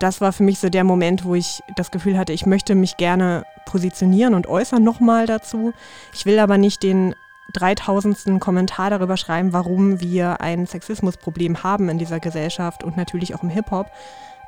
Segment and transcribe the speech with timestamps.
[0.00, 2.96] das war für mich so der Moment, wo ich das Gefühl hatte, ich möchte mich
[2.96, 5.72] gerne positionieren und äußern nochmal dazu.
[6.12, 7.14] Ich will aber nicht den
[7.52, 8.40] 3000.
[8.40, 13.50] Kommentar darüber schreiben, warum wir ein Sexismusproblem haben in dieser Gesellschaft und natürlich auch im
[13.50, 13.90] Hip-Hop.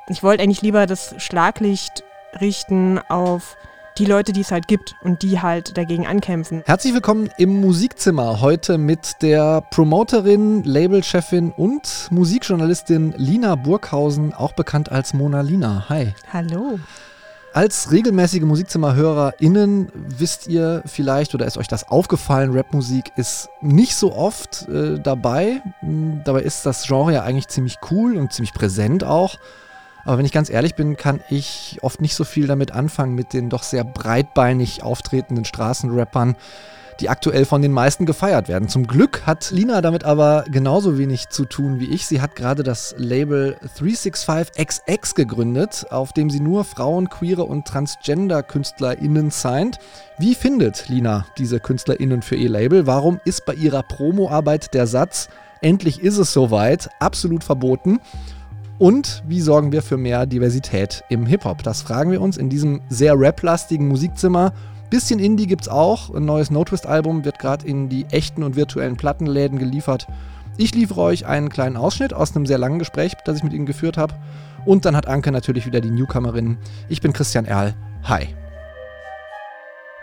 [0.09, 2.03] Ich wollte eigentlich lieber das Schlaglicht
[2.41, 3.55] richten auf
[3.97, 6.63] die Leute, die es halt gibt und die halt dagegen ankämpfen.
[6.65, 8.41] Herzlich willkommen im Musikzimmer.
[8.41, 15.85] Heute mit der Promoterin, Labelchefin und Musikjournalistin Lina Burghausen, auch bekannt als Mona Lina.
[15.89, 16.13] Hi.
[16.31, 16.79] Hallo.
[17.53, 24.11] Als regelmäßige MusikzimmerhörerInnen wisst ihr vielleicht oder ist euch das aufgefallen, Rapmusik ist nicht so
[24.15, 25.61] oft äh, dabei.
[26.23, 29.37] Dabei ist das Genre ja eigentlich ziemlich cool und ziemlich präsent auch.
[30.05, 33.33] Aber wenn ich ganz ehrlich bin, kann ich oft nicht so viel damit anfangen mit
[33.33, 36.35] den doch sehr breitbeinig auftretenden Straßenrappern,
[36.99, 38.69] die aktuell von den meisten gefeiert werden.
[38.69, 42.05] Zum Glück hat Lina damit aber genauso wenig zu tun wie ich.
[42.05, 49.31] Sie hat gerade das Label 365XX gegründet, auf dem sie nur Frauen, queere und Transgender-KünstlerInnen
[49.31, 49.79] signed.
[50.17, 52.85] Wie findet Lina diese KünstlerInnen für ihr Label?
[52.85, 55.29] Warum ist bei ihrer Promoarbeit der Satz,
[55.61, 57.99] endlich ist es soweit, absolut verboten?
[58.79, 61.63] Und wie sorgen wir für mehr Diversität im Hip-Hop?
[61.63, 64.53] Das fragen wir uns in diesem sehr rap-lastigen Musikzimmer.
[64.89, 66.13] Bisschen Indie gibt's auch.
[66.13, 70.07] Ein neues No Twist-Album wird gerade in die echten und virtuellen Plattenläden geliefert.
[70.57, 73.65] Ich liefere euch einen kleinen Ausschnitt aus einem sehr langen Gespräch, das ich mit Ihnen
[73.65, 74.15] geführt habe.
[74.65, 76.57] Und dann hat Anke natürlich wieder die Newcomerin.
[76.89, 77.73] Ich bin Christian Erl.
[78.03, 78.27] Hi.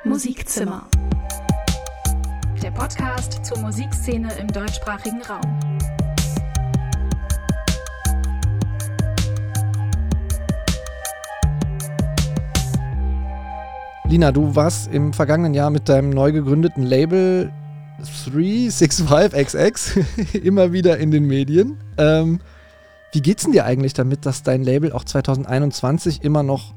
[0.05, 0.87] Musikzimmer.
[2.63, 5.61] Der Podcast zur Musikszene im deutschsprachigen Raum.
[14.11, 17.53] Lina, du warst im vergangenen Jahr mit deinem neu gegründeten Label
[18.03, 21.79] 365XX immer wieder in den Medien.
[21.97, 22.41] Ähm,
[23.13, 26.75] wie geht's denn dir eigentlich damit, dass dein Label auch 2021 immer noch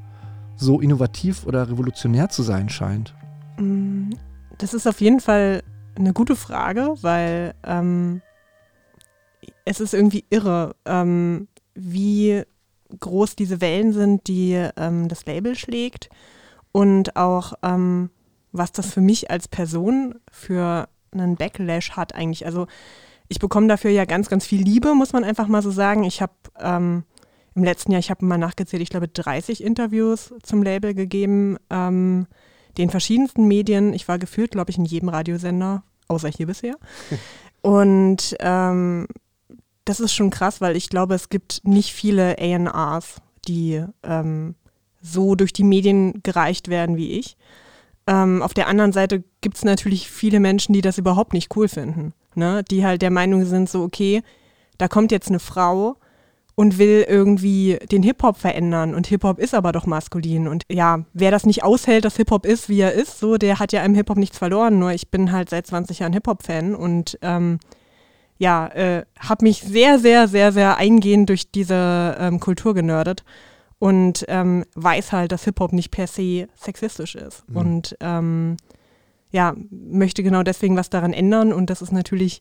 [0.54, 3.16] so innovativ oder revolutionär zu sein scheint?
[3.58, 4.10] Mm,
[4.58, 5.64] das ist auf jeden Fall
[5.96, 8.22] eine gute Frage, weil ähm,
[9.64, 12.44] es ist irgendwie irre, ähm, wie
[13.00, 16.10] groß diese Wellen sind, die ähm, das Label schlägt
[16.74, 18.10] und auch ähm,
[18.50, 22.46] was das für mich als Person für einen Backlash hat eigentlich.
[22.46, 22.66] Also
[23.28, 26.02] ich bekomme dafür ja ganz, ganz viel Liebe, muss man einfach mal so sagen.
[26.02, 27.04] Ich habe ähm,
[27.54, 32.26] im letzten Jahr, ich habe mal nachgezählt, ich glaube 30 Interviews zum Label gegeben, ähm,
[32.76, 33.94] den verschiedensten Medien.
[33.94, 36.74] Ich war gefühlt, glaube ich, in jedem Radiosender, außer hier bisher.
[37.62, 39.06] Und ähm,
[39.84, 44.56] das ist schon krass, weil ich glaube, es gibt nicht viele ANRs, die ähm,
[45.04, 47.36] so durch die Medien gereicht werden wie ich.
[48.06, 51.68] Ähm, auf der anderen Seite gibt es natürlich viele Menschen, die das überhaupt nicht cool
[51.68, 52.12] finden.
[52.34, 52.64] Ne?
[52.70, 54.22] Die halt der Meinung sind, so, okay,
[54.78, 55.96] da kommt jetzt eine Frau
[56.56, 60.48] und will irgendwie den Hip-Hop verändern und Hip-Hop ist aber doch maskulin.
[60.48, 63.72] Und ja, wer das nicht aushält, dass Hip-Hop ist, wie er ist, so, der hat
[63.72, 64.78] ja im Hip-Hop nichts verloren.
[64.78, 67.58] Nur ich bin halt seit 20 Jahren Hip-Hop-Fan und ähm,
[68.38, 73.24] ja, äh, habe mich sehr, sehr, sehr, sehr eingehend durch diese ähm, Kultur genördet
[73.84, 77.46] und ähm, weiß halt, dass Hip-Hop nicht per se sexistisch ist.
[77.50, 77.56] Mhm.
[77.56, 78.56] Und ähm,
[79.30, 81.52] ja, möchte genau deswegen was daran ändern.
[81.52, 82.40] Und das ist natürlich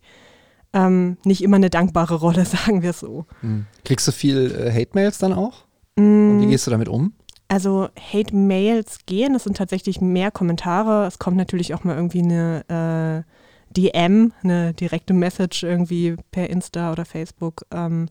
[0.72, 3.26] ähm, nicht immer eine dankbare Rolle, sagen wir es so.
[3.42, 3.66] Mhm.
[3.84, 5.66] Kriegst du viel äh, Hate-Mails dann auch?
[5.98, 6.32] Mhm.
[6.32, 7.12] Und wie gehst du damit um?
[7.50, 11.06] Also Hate-Mails gehen, das sind tatsächlich mehr Kommentare.
[11.08, 13.33] Es kommt natürlich auch mal irgendwie eine äh,
[13.74, 17.66] DM, eine direkte Message irgendwie per Insta oder Facebook.
[17.72, 18.08] Ähm,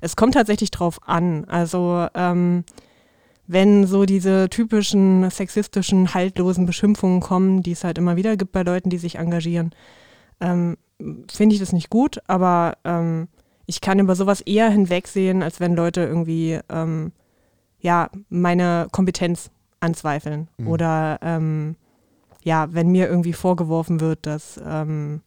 [0.00, 1.44] es kommt tatsächlich drauf an.
[1.46, 2.64] Also ähm,
[3.46, 8.62] wenn so diese typischen sexistischen, haltlosen Beschimpfungen kommen, die es halt immer wieder gibt bei
[8.62, 9.72] Leuten, die sich engagieren,
[10.40, 10.76] ähm,
[11.30, 13.28] finde ich das nicht gut, aber ähm,
[13.66, 17.12] ich kann über sowas eher hinwegsehen, als wenn Leute irgendwie ähm,
[17.80, 19.50] ja meine Kompetenz
[19.80, 20.68] anzweifeln mhm.
[20.68, 21.76] oder ähm,
[22.44, 25.22] ja, wenn mir irgendwie vorgeworfen wird, dass ähm,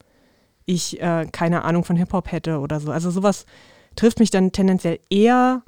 [0.66, 2.92] ich äh, keine Ahnung von Hip-Hop hätte oder so.
[2.92, 3.46] Also sowas
[3.96, 5.64] trifft mich dann tendenziell eher.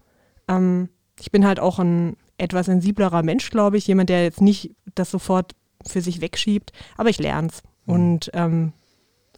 [0.47, 3.87] Ähm, ich bin halt auch ein etwas sensiblerer Mensch, glaube ich.
[3.87, 5.55] Jemand, der jetzt nicht das sofort
[5.85, 7.63] für sich wegschiebt, aber ich lerne es.
[7.85, 7.93] Mhm.
[7.93, 8.73] Und ähm,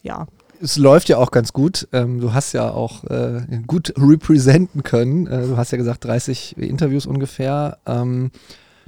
[0.01, 0.27] ja.
[0.61, 1.87] Es läuft ja auch ganz gut.
[1.93, 5.27] Ähm, du hast ja auch äh, gut representen können.
[5.27, 7.79] Äh, du hast ja gesagt, 30 Interviews ungefähr.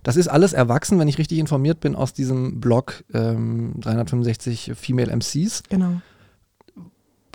[0.03, 5.15] Das ist alles erwachsen, wenn ich richtig informiert bin, aus diesem Blog ähm, 365 Female
[5.15, 5.63] MCs.
[5.69, 6.01] Genau.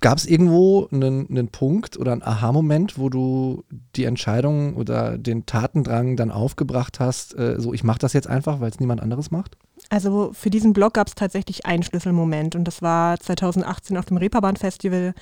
[0.00, 3.64] Gab es irgendwo einen, einen Punkt oder einen Aha-Moment, wo du
[3.96, 8.60] die Entscheidung oder den Tatendrang dann aufgebracht hast, äh, so ich mache das jetzt einfach,
[8.60, 9.56] weil es niemand anderes macht?
[9.90, 14.18] Also für diesen Blog gab es tatsächlich einen Schlüsselmoment und das war 2018 auf dem
[14.18, 15.14] Reeperbahn Festival.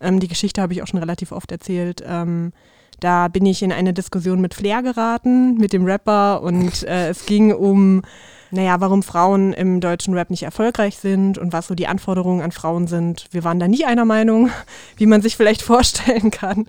[0.00, 2.02] Ähm, die Geschichte habe ich auch schon relativ oft erzählt.
[2.04, 2.52] Ähm,
[3.00, 7.26] da bin ich in eine Diskussion mit Flair geraten, mit dem Rapper und äh, es
[7.26, 8.02] ging um,
[8.50, 12.52] naja, warum Frauen im deutschen Rap nicht erfolgreich sind und was so die Anforderungen an
[12.52, 13.26] Frauen sind.
[13.30, 14.50] Wir waren da nie einer Meinung,
[14.96, 16.66] wie man sich vielleicht vorstellen kann.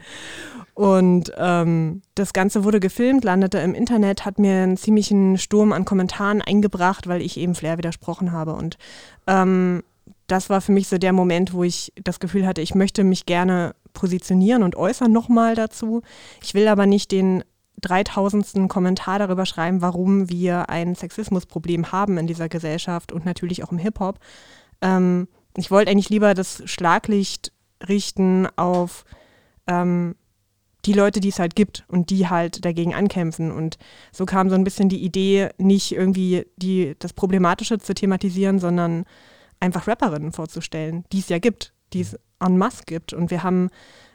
[0.73, 5.85] Und ähm, das Ganze wurde gefilmt, landete im Internet, hat mir einen ziemlichen Sturm an
[5.85, 8.53] Kommentaren eingebracht, weil ich eben Flair widersprochen habe.
[8.53, 8.77] Und
[9.25, 9.83] ähm,
[10.27, 13.25] das war für mich so der Moment, wo ich das Gefühl hatte, ich möchte mich
[13.25, 16.03] gerne positionieren und äußern nochmal dazu.
[16.43, 17.43] Ich will aber nicht den
[17.81, 18.69] 3000.
[18.69, 23.79] Kommentar darüber schreiben, warum wir ein Sexismusproblem haben in dieser Gesellschaft und natürlich auch im
[23.79, 24.19] Hip-Hop.
[24.81, 25.27] Ähm,
[25.57, 27.51] ich wollte eigentlich lieber das Schlaglicht
[27.87, 29.05] richten auf
[29.67, 30.15] ähm,
[30.85, 33.51] die Leute, die es halt gibt und die halt dagegen ankämpfen.
[33.51, 33.77] Und
[34.11, 39.05] so kam so ein bisschen die Idee, nicht irgendwie die, das Problematische zu thematisieren, sondern
[39.59, 43.13] einfach Rapperinnen vorzustellen, die es ja gibt, die es en masse gibt.
[43.13, 43.69] Und wir haben,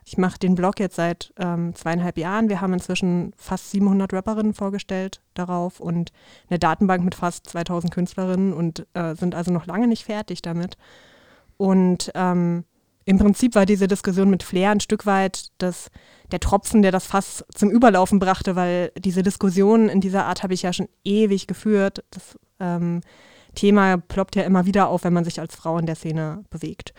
[0.05, 4.55] ich mache den Blog jetzt seit ähm, zweieinhalb Jahren, wir haben inzwischen fast 700 Rapperinnen
[4.55, 6.12] vorgestellt darauf und
[6.49, 10.76] eine Datenbank mit fast 2000 Künstlerinnen und äh, sind also noch lange nicht fertig damit.
[11.56, 12.64] Und ähm,
[13.05, 15.90] im Prinzip war diese Diskussion mit Flair ein Stück weit das,
[16.31, 20.55] der Tropfen, der das Fass zum Überlaufen brachte, weil diese Diskussion in dieser Art habe
[20.55, 22.05] ich ja schon ewig geführt.
[22.11, 23.00] Das ähm,
[23.55, 26.94] Thema ploppt ja immer wieder auf, wenn man sich als Frau in der Szene bewegt.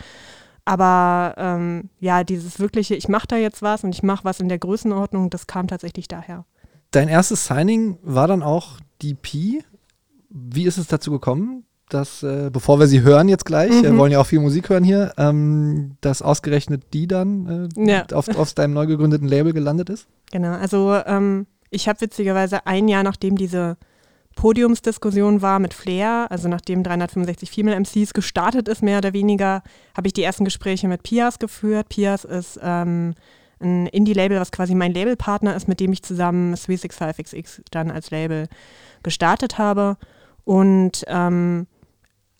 [0.65, 4.49] Aber ähm, ja, dieses wirkliche, ich mache da jetzt was und ich mache was in
[4.49, 6.45] der Größenordnung, das kam tatsächlich daher.
[6.91, 9.63] Dein erstes Signing war dann auch die Pi.
[10.29, 13.83] Wie ist es dazu gekommen, dass, äh, bevor wir sie hören jetzt gleich, mhm.
[13.83, 18.05] wir wollen ja auch viel Musik hören hier, ähm, dass ausgerechnet die dann äh, ja.
[18.13, 20.07] auf, auf deinem neu gegründeten Label gelandet ist?
[20.31, 23.77] Genau, also ähm, ich habe witzigerweise ein Jahr nachdem diese
[24.41, 29.61] Podiumsdiskussion war mit Flair, also nachdem 365 Female MCs gestartet ist, mehr oder weniger,
[29.95, 31.89] habe ich die ersten Gespräche mit Pias geführt.
[31.89, 33.13] Pias ist ähm,
[33.59, 38.47] ein Indie-Label, was quasi mein Labelpartner ist, mit dem ich zusammen 365XX dann als Label
[39.03, 39.97] gestartet habe.
[40.43, 41.67] Und ähm,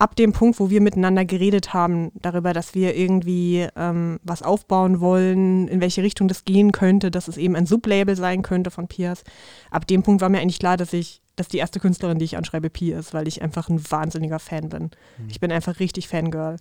[0.02, 5.00] ab dem Punkt, wo wir miteinander geredet haben, darüber, dass wir irgendwie ähm, was aufbauen
[5.00, 8.88] wollen, in welche Richtung das gehen könnte, dass es eben ein Sublabel sein könnte von
[8.88, 9.24] Piers,
[9.70, 12.36] ab dem Punkt war mir eigentlich klar, dass ich, dass die erste Künstlerin, die ich
[12.36, 14.90] anschreibe, Pi ist, weil ich einfach ein wahnsinniger Fan bin.
[15.20, 15.30] Mhm.
[15.30, 16.56] Ich bin einfach richtig Fangirl.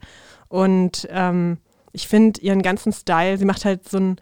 [0.49, 1.57] Und ähm,
[1.93, 4.17] ich finde ihren ganzen Style, sie macht halt so einen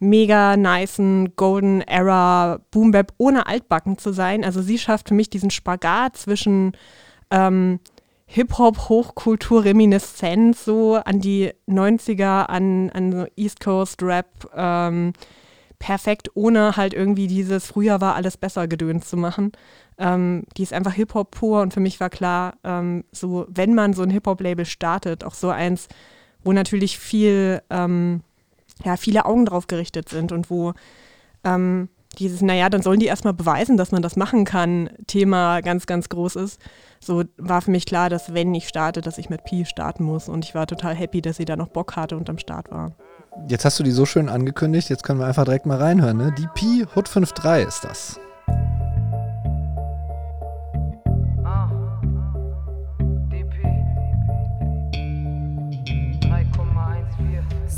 [0.00, 4.44] mega nicen Golden Era Boom Bap, ohne altbacken zu sein.
[4.44, 6.72] Also sie schafft für mich diesen Spagat zwischen
[7.30, 7.78] ähm,
[8.32, 14.48] Hip-Hop-Hochkultur-Reminiszenz so an die 90er, an, an East Coast Rap.
[14.54, 15.14] Ähm,
[15.80, 19.50] perfekt, ohne halt irgendwie dieses früher war alles besser Gedöns zu machen.
[19.98, 23.94] Ähm, die ist einfach Hip-Hop pur und für mich war klar, ähm, so wenn man
[23.94, 25.88] so ein Hip-Hop-Label startet, auch so eins,
[26.44, 28.20] wo natürlich viel, ähm,
[28.84, 30.74] ja, viele Augen drauf gerichtet sind und wo
[31.42, 31.88] ähm,
[32.18, 36.08] dieses, naja, dann sollen die erstmal beweisen, dass man das machen kann, Thema ganz, ganz
[36.08, 36.60] groß ist.
[36.98, 40.28] So war für mich klar, dass wenn ich starte, dass ich mit Pi starten muss.
[40.28, 42.92] Und ich war total happy, dass sie da noch Bock hatte und am Start war.
[43.48, 46.16] Jetzt hast du die so schön angekündigt, jetzt können wir einfach direkt mal reinhören.
[46.16, 46.34] Ne?
[46.36, 48.20] Die Pi Hood 53 ist das.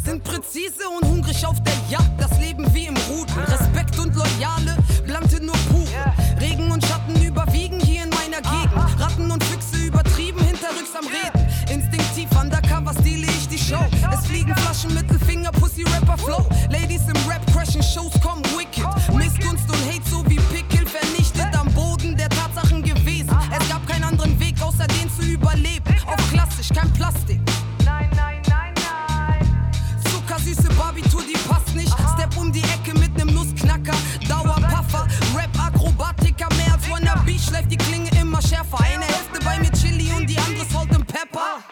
[0.05, 3.45] Sind präzise und hungrig auf der Jagd, das Leben wie im Rudel.
[3.45, 6.13] Respekt und Loyale, blante nur pure.
[6.41, 9.01] Regen und Schatten überwiegen hier in meiner Gegend.
[9.01, 11.47] Ratten und Füchse übertrieben hinterrücks am Reden.
[11.71, 13.85] Instinktiv undercover stile ich die Show.
[14.13, 16.47] Es fliegen Flaschen, Mittelfinger, Pussy Rapper Flow.
[16.71, 18.85] Ladies im Rap crashen, Shows kommen wicked.
[19.15, 23.31] Missgunst und Hate so wie Pickel vernichtet am Boden der Tatsachen gewesen.
[23.57, 25.95] Es gab keinen anderen Weg außer den zu überleben.
[26.07, 27.42] Auf klassisch, kein Plastik.
[37.13, 38.79] Als Wannabe, schleift die Klinge immer schärfer.
[38.81, 41.63] Eine Hälfte bei mir Chili und die andere Salt und Pepper.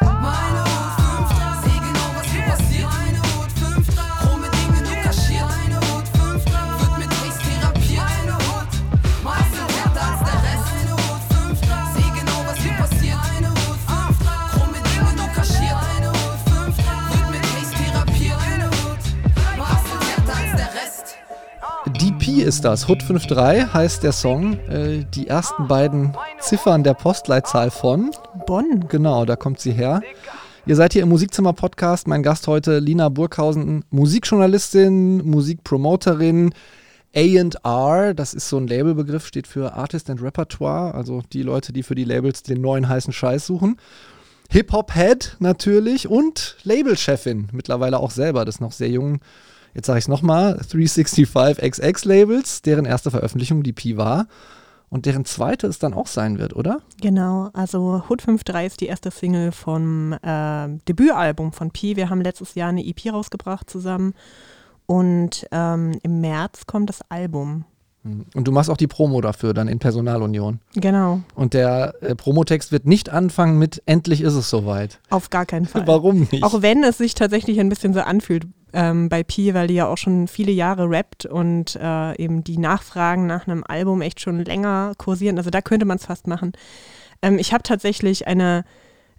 [0.00, 0.71] Meine
[22.52, 22.86] ist das.
[22.86, 24.58] Hood 53 heißt der Song.
[24.68, 28.10] Äh, die ersten beiden Ziffern der Postleitzahl von
[28.46, 28.88] Bonn.
[28.90, 30.02] Genau, da kommt sie her.
[30.66, 32.06] Ihr seid hier im Musikzimmer-Podcast.
[32.06, 36.52] Mein Gast heute Lina Burghausen, Musikjournalistin, Musikpromoterin,
[37.16, 41.82] A&R, das ist so ein Labelbegriff, steht für Artist and Repertoire, also die Leute, die
[41.82, 43.78] für die Labels den neuen heißen Scheiß suchen.
[44.50, 49.20] Hip-Hop-Head natürlich und Labelchefin, mittlerweile auch selber des noch sehr jungen,
[49.74, 54.26] jetzt sage ich es nochmal, 365XX Labels, deren erste Veröffentlichung die Pi war
[54.92, 56.80] und deren zweite es dann auch sein wird, oder?
[57.00, 61.96] Genau, also Hood 53 ist die erste Single vom äh, Debütalbum von Pi.
[61.96, 64.12] Wir haben letztes Jahr eine EP rausgebracht zusammen
[64.84, 67.64] und ähm, im März kommt das Album.
[68.04, 68.26] Hm.
[68.34, 70.60] Und du machst auch die Promo dafür, dann in Personalunion.
[70.74, 71.20] Genau.
[71.34, 75.00] Und der äh, Promotext wird nicht anfangen mit Endlich ist es soweit.
[75.08, 75.86] Auf gar keinen Fall.
[75.86, 76.42] Warum nicht?
[76.42, 79.86] Auch wenn es sich tatsächlich ein bisschen so anfühlt ähm, bei Pi, weil die ja
[79.86, 84.44] auch schon viele Jahre rappt und äh, eben die Nachfragen nach einem Album echt schon
[84.44, 85.38] länger kursieren.
[85.38, 86.52] Also da könnte man es fast machen.
[87.22, 88.64] Ähm, ich habe tatsächlich eine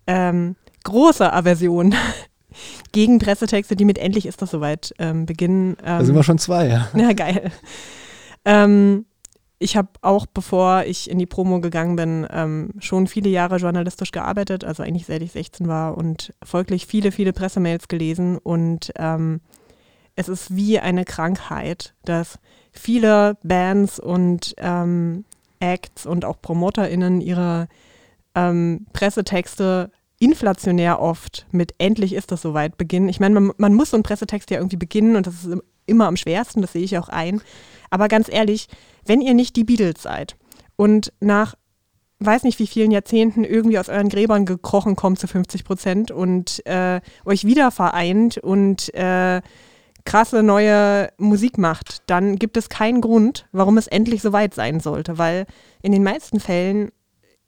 [0.08, 1.96] ähm, große Aversion
[2.92, 5.78] gegen Pressetexte, die mit Endlich ist das soweit ähm, beginnen.
[5.84, 6.88] da sind wir Ähm, schon zwei, ja.
[6.96, 7.52] ja, geil.
[8.46, 9.06] Ähm,
[9.64, 14.12] ich habe auch, bevor ich in die Promo gegangen bin, ähm, schon viele Jahre journalistisch
[14.12, 18.38] gearbeitet, also eigentlich seit ich 16 war und folglich viele, viele Pressemails gelesen.
[18.38, 19.42] Und ähm,
[20.16, 22.38] es ist wie eine Krankheit, dass
[22.72, 25.26] viele Bands und ähm,
[25.60, 27.68] Acts und auch PromoterInnen ihre
[28.36, 33.10] ähm, Pressetexte inflationär oft mit endlich ist das soweit beginnen.
[33.10, 35.64] Ich meine, man, man muss so einen Pressetext ja irgendwie beginnen und das ist im-
[35.86, 37.42] immer am schwersten, das sehe ich auch ein.
[37.94, 38.70] Aber ganz ehrlich,
[39.06, 40.36] wenn ihr nicht die Beatles seid
[40.78, 41.54] und nach
[42.18, 46.66] weiß nicht wie vielen Jahrzehnten irgendwie aus euren Gräbern gekrochen kommt zu 50 Prozent und
[46.66, 49.42] äh, euch wieder vereint und äh,
[50.06, 55.20] krasse neue Musik macht, dann gibt es keinen Grund, warum es endlich soweit sein sollte,
[55.20, 55.46] weil
[55.84, 56.90] in den meisten Fällen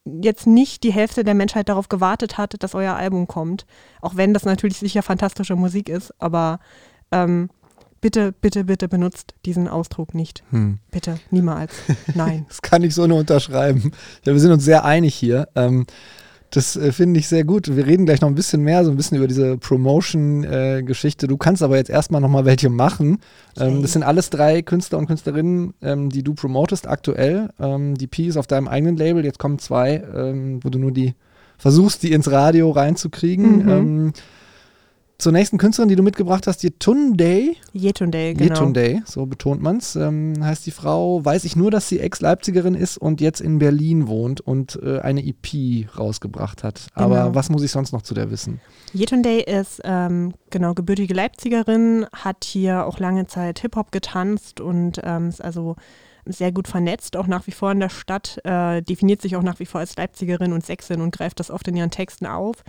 [0.05, 3.65] jetzt nicht die Hälfte der Menschheit darauf gewartet hat, dass euer Album kommt.
[3.99, 6.59] Auch wenn das natürlich sicher fantastische Musik ist, aber
[7.11, 7.49] ähm,
[8.05, 10.43] bitte, bitte, bitte benutzt diesen Ausdruck nicht.
[10.51, 10.77] Hm.
[10.91, 11.73] Bitte, niemals.
[12.13, 12.45] Nein.
[12.49, 13.91] Das kann ich so nur unterschreiben.
[14.23, 15.47] Ja, wir sind uns sehr einig hier.
[15.55, 15.87] Ähm,
[16.51, 17.75] das äh, finde ich sehr gut.
[17.75, 21.25] Wir reden gleich noch ein bisschen mehr, so ein bisschen über diese Promotion-Geschichte.
[21.27, 23.17] du kannst aber jetzt erstmal nochmal welche machen.
[23.57, 27.49] Ähm, das sind alles drei Künstler und Künstlerinnen, ähm, die du promotest aktuell.
[27.59, 29.25] Ähm, die P ist auf deinem eigenen Label.
[29.25, 31.15] Jetzt kommen zwei, ähm, wo du nur die
[31.57, 34.03] versuchst, die ins Radio reinzukriegen.
[34.03, 34.13] Mhm.
[35.17, 37.53] Zur nächsten Künstlerin, die du mitgebracht hast, Yetunde.
[37.73, 38.53] Yetunde, genau.
[38.53, 41.23] Yetunde, so betont man es, ähm, heißt die Frau.
[41.23, 45.25] Weiß ich nur, dass sie Ex-Leipzigerin ist und jetzt in Berlin wohnt und äh, eine
[45.25, 46.87] EP rausgebracht hat.
[46.95, 47.35] Aber Genau.
[47.35, 48.59] was muss ich sonst noch zu der wissen?
[48.93, 55.29] Yetunde ist ähm, genau gebürtige Leipzigerin, hat hier auch lange Zeit Hip-Hop getanzt und ähm,
[55.29, 55.77] ist also
[56.27, 59.59] sehr gut vernetzt, auch nach wie vor in der Stadt, äh, definiert sich auch nach
[59.59, 62.63] wie vor als Leipzigerin und Sächsin und greift das oft in ihren Texten auf.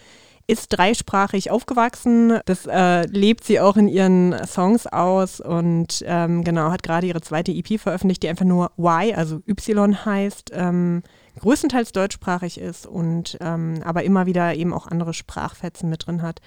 [0.49, 6.71] Ist dreisprachig aufgewachsen, das äh, lebt sie auch in ihren Songs aus und ähm, genau,
[6.71, 11.03] hat gerade ihre zweite EP veröffentlicht, die einfach nur Y, also Y heißt, ähm,
[11.41, 16.41] größtenteils deutschsprachig ist und ähm, aber immer wieder eben auch andere Sprachfetzen mit drin hat.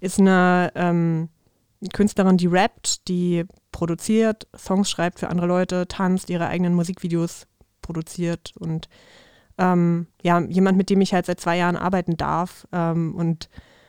[0.00, 1.28] Ist eine ähm,
[1.92, 7.46] Künstlerin, die rappt, die produziert, Songs schreibt für andere Leute, tanzt, ihre eigenen Musikvideos
[7.82, 8.88] produziert und
[9.58, 13.48] ähm, ja, jemand, mit dem ich halt seit zwei Jahren arbeiten darf ähm, und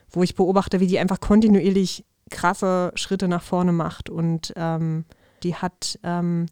[0.10, 5.06] wo ich beobachte, wie die einfach kontinuierlich krasse Schritte nach vorne macht und ähm,
[5.44, 6.48] die hat ähm,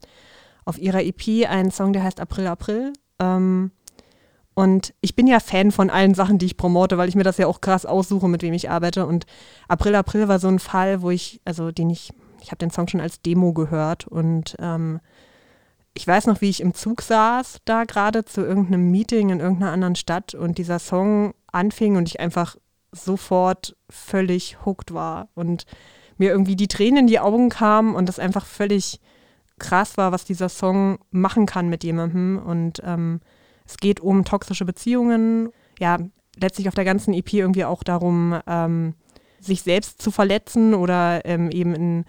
[0.66, 2.94] auf ihrer EP einen Song, der heißt April, April.
[3.20, 3.72] Ähm,
[4.56, 7.38] und ich bin ja Fan von allen Sachen, die ich promote, weil ich mir das
[7.38, 9.06] ja auch krass aussuche, mit wem ich arbeite.
[9.08, 9.26] Und
[9.68, 12.88] April, April war so ein Fall, wo ich, also den ich, ich habe den Song
[12.88, 15.00] schon als Demo gehört und ähm,
[15.94, 19.72] ich weiß noch, wie ich im Zug saß, da gerade zu irgendeinem Meeting in irgendeiner
[19.72, 22.56] anderen Stadt und dieser Song anfing und ich einfach
[22.92, 25.66] sofort völlig hooked war und
[26.18, 29.00] mir irgendwie die Tränen in die Augen kamen und das einfach völlig
[29.60, 32.42] krass war, was dieser Song machen kann mit jemandem.
[32.44, 33.20] Und ähm,
[33.66, 36.00] es geht um toxische Beziehungen, ja,
[36.38, 38.96] letztlich auf der ganzen EP irgendwie auch darum, ähm,
[39.40, 42.06] sich selbst zu verletzen oder ähm, eben in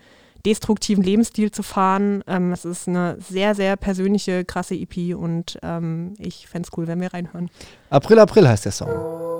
[0.46, 2.22] destruktiven Lebensstil zu fahren.
[2.26, 6.86] Ähm, es ist eine sehr, sehr persönliche, krasse EP und ähm, ich fände es cool,
[6.86, 7.50] wenn wir reinhören.
[7.90, 9.33] April, April heißt der Song.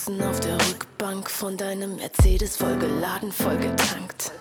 [0.00, 4.32] Sitzen auf der Rückbank von deinem Mercedes vollgeladen, vollgetankt.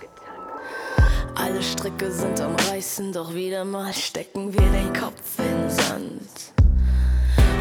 [1.35, 6.53] Alle Stricke sind am Reißen, doch wieder mal stecken wir den Kopf in Sand.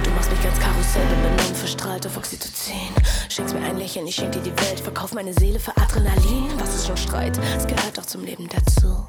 [0.04, 2.94] Du machst mich ganz Karussell, bin benommen, verstrahlt auf Oxytocin.
[3.28, 6.52] Schenkst mir ein Lächeln, ich schenk dir die Welt, verkauf meine Seele für Adrenalin.
[6.60, 7.36] Was ist schon Streit?
[7.56, 9.08] Es gehört doch zum Leben dazu.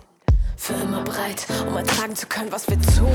[0.59, 3.07] Für immer breit, um ertragen zu können, was wir tun.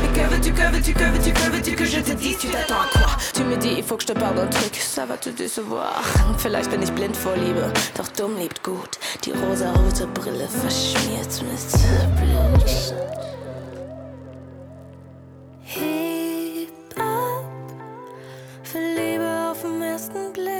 [0.00, 2.88] Mais que veux-tu, que veux-tu, que veux-tu, que veux-tu que je te dise, tu t'attends
[2.92, 3.16] quoi?
[3.34, 6.00] Tu me dis, il faut que je te parle d'un truc, ça va te décevoir.
[6.38, 8.98] Vielleicht bin ich blind vor Liebe, doch dumm liebt gut.
[9.24, 11.60] Die rosarote Brille verschmiert mit
[12.20, 12.94] Blut.
[15.64, 17.44] Heb ab
[18.62, 20.55] für Liebe auf den ersten Blick.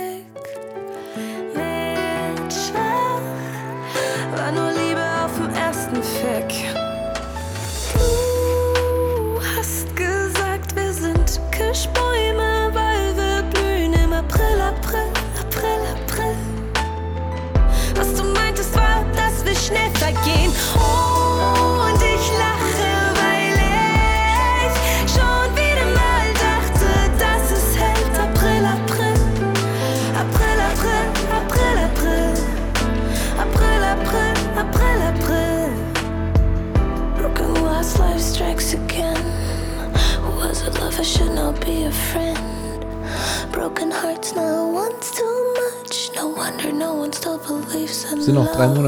[5.86, 6.52] Ersten Fick.
[7.94, 15.08] Du hast gesagt, wir sind Kirschbäume, weil wir blühen im April, April,
[15.40, 16.36] April, April.
[17.94, 20.52] Was du meintest war, dass wir schnell vergehen.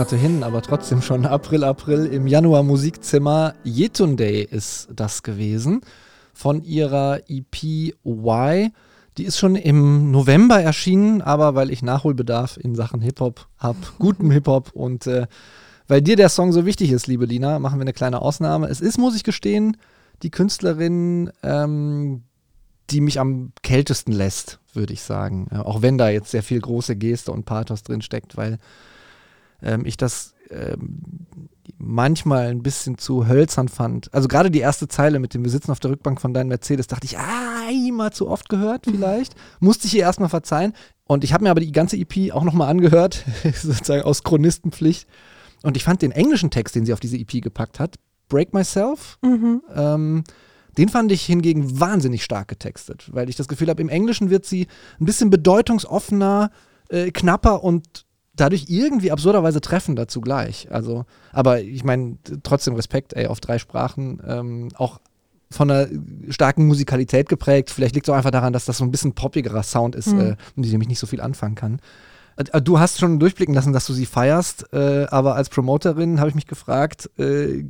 [0.08, 3.54] Monate hin, aber trotzdem schon April, April im Januar Musikzimmer.
[3.62, 5.82] Yetunde ist das gewesen
[6.32, 8.72] von ihrer EP Y.
[9.18, 14.30] Die ist schon im November erschienen, aber weil ich Nachholbedarf in Sachen Hip-Hop habe, guten
[14.30, 15.26] Hip-Hop und äh,
[15.88, 18.68] weil dir der Song so wichtig ist, liebe Lina, machen wir eine kleine Ausnahme.
[18.68, 19.76] Es ist, muss ich gestehen,
[20.22, 22.22] die Künstlerin, ähm,
[22.88, 25.48] die mich am kältesten lässt, würde ich sagen.
[25.52, 28.58] Ja, auch wenn da jetzt sehr viel große Geste und Pathos drin steckt, weil
[29.62, 31.26] ähm, ich das ähm,
[31.78, 34.12] manchmal ein bisschen zu hölzern fand.
[34.12, 36.86] Also gerade die erste Zeile mit dem Wir sitzen auf der Rückbank von deinem Mercedes,
[36.86, 39.34] dachte ich, ah, immer zu oft gehört vielleicht.
[39.60, 40.72] Musste ich ihr erstmal verzeihen.
[41.06, 43.24] Und ich habe mir aber die ganze EP auch nochmal angehört,
[43.54, 45.08] sozusagen aus Chronistenpflicht.
[45.62, 47.96] Und ich fand den englischen Text, den sie auf diese EP gepackt hat,
[48.28, 50.22] Break Myself, ähm,
[50.76, 54.46] den fand ich hingegen wahnsinnig stark getextet, weil ich das Gefühl habe, im Englischen wird
[54.46, 54.68] sie
[55.00, 56.50] ein bisschen bedeutungsoffener,
[56.90, 58.06] äh, knapper und
[58.40, 60.68] dadurch irgendwie absurderweise treffender zugleich.
[60.70, 65.00] Also, aber ich meine, trotzdem Respekt, ey, auf drei Sprachen, ähm, auch
[65.50, 65.88] von einer
[66.28, 67.70] starken Musikalität geprägt.
[67.70, 70.20] Vielleicht liegt es auch einfach daran, dass das so ein bisschen poppigerer Sound ist, Mhm.
[70.20, 71.80] äh, mit dem ich nicht so viel anfangen kann.
[72.36, 76.28] Äh, Du hast schon durchblicken lassen, dass du sie feierst, äh, aber als Promoterin habe
[76.28, 77.64] ich mich gefragt, äh,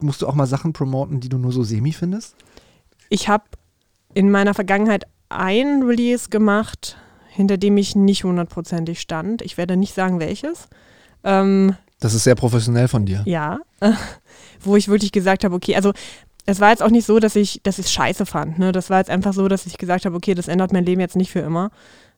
[0.00, 2.36] musst du auch mal Sachen promoten, die du nur so semi findest?
[3.08, 3.44] Ich habe
[4.14, 6.96] in meiner Vergangenheit ein Release gemacht,
[7.34, 9.42] hinter dem ich nicht hundertprozentig stand.
[9.42, 10.68] Ich werde nicht sagen, welches.
[11.24, 13.22] Ähm, Das ist sehr professionell von dir.
[13.26, 13.58] ja,
[14.60, 15.92] wo ich wirklich gesagt habe, okay, also
[16.46, 18.58] es war jetzt auch nicht so, dass ich dass ich es scheiße fand.
[18.58, 18.70] Ne?
[18.72, 21.16] Das war jetzt einfach so, dass ich gesagt habe, okay, das ändert mein Leben jetzt
[21.16, 21.70] nicht für immer.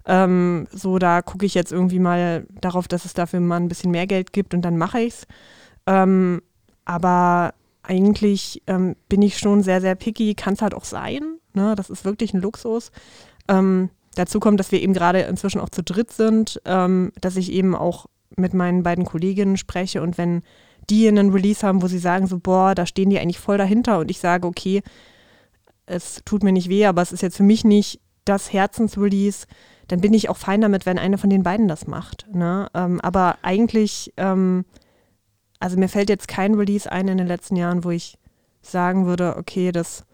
[0.05, 3.90] Ähm, so, da gucke ich jetzt irgendwie mal darauf, dass es dafür mal ein bisschen
[3.90, 5.26] mehr Geld gibt und dann mache ich es.
[5.87, 6.42] Ähm,
[6.85, 11.22] aber eigentlich ähm, bin ich schon sehr, sehr picky, kann es halt auch sein.
[11.55, 11.74] Ne?
[11.76, 12.90] Das ist wirklich ein Luxus.
[13.48, 17.52] Ähm, dazu kommt, dass wir eben gerade inzwischen auch zu dritt sind, ähm, dass ich
[17.52, 20.42] eben auch mit meinen beiden Kolleginnen spreche und wenn
[20.90, 23.98] die einen Release haben, wo sie sagen so, boah, da stehen die eigentlich voll dahinter
[23.98, 24.83] und ich sage, okay,
[25.87, 29.46] es tut mir nicht weh, aber es ist jetzt für mich nicht das Herzensrelease,
[29.88, 32.26] dann bin ich auch fein damit, wenn eine von den beiden das macht.
[32.33, 32.68] Ne?
[32.74, 34.64] Ähm, aber eigentlich, ähm,
[35.61, 38.18] also mir fällt jetzt kein Release ein in den letzten Jahren, wo ich
[38.62, 40.05] sagen würde, okay, das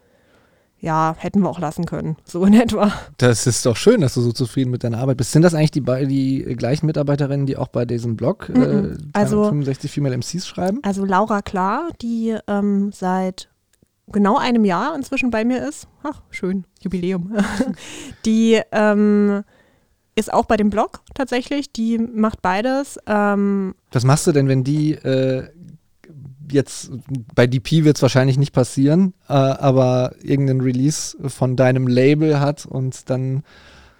[0.82, 2.16] ja, hätten wir auch lassen können.
[2.24, 2.92] So in etwa.
[3.16, 5.30] Das ist doch schön, dass du so zufrieden mit deiner Arbeit bist.
[5.32, 8.98] Sind das eigentlich die, die gleichen Mitarbeiterinnen, die auch bei diesem Blog äh, Mhm.
[9.14, 10.80] Also- 65 Female MCs schreiben?
[10.82, 13.48] Also Laura Klar, die ähm, seit
[14.08, 15.86] genau einem Jahr inzwischen bei mir ist.
[16.02, 17.32] Ach, schön, Jubiläum.
[18.26, 19.44] die ähm,
[20.16, 21.72] ist auch bei dem Blog tatsächlich.
[21.72, 22.98] Die macht beides.
[23.06, 25.48] Ähm, Was machst du denn, wenn die äh,
[26.52, 26.90] jetzt,
[27.34, 32.66] bei DP wird es wahrscheinlich nicht passieren, äh, aber irgendeinen Release von deinem Label hat
[32.66, 33.42] und dann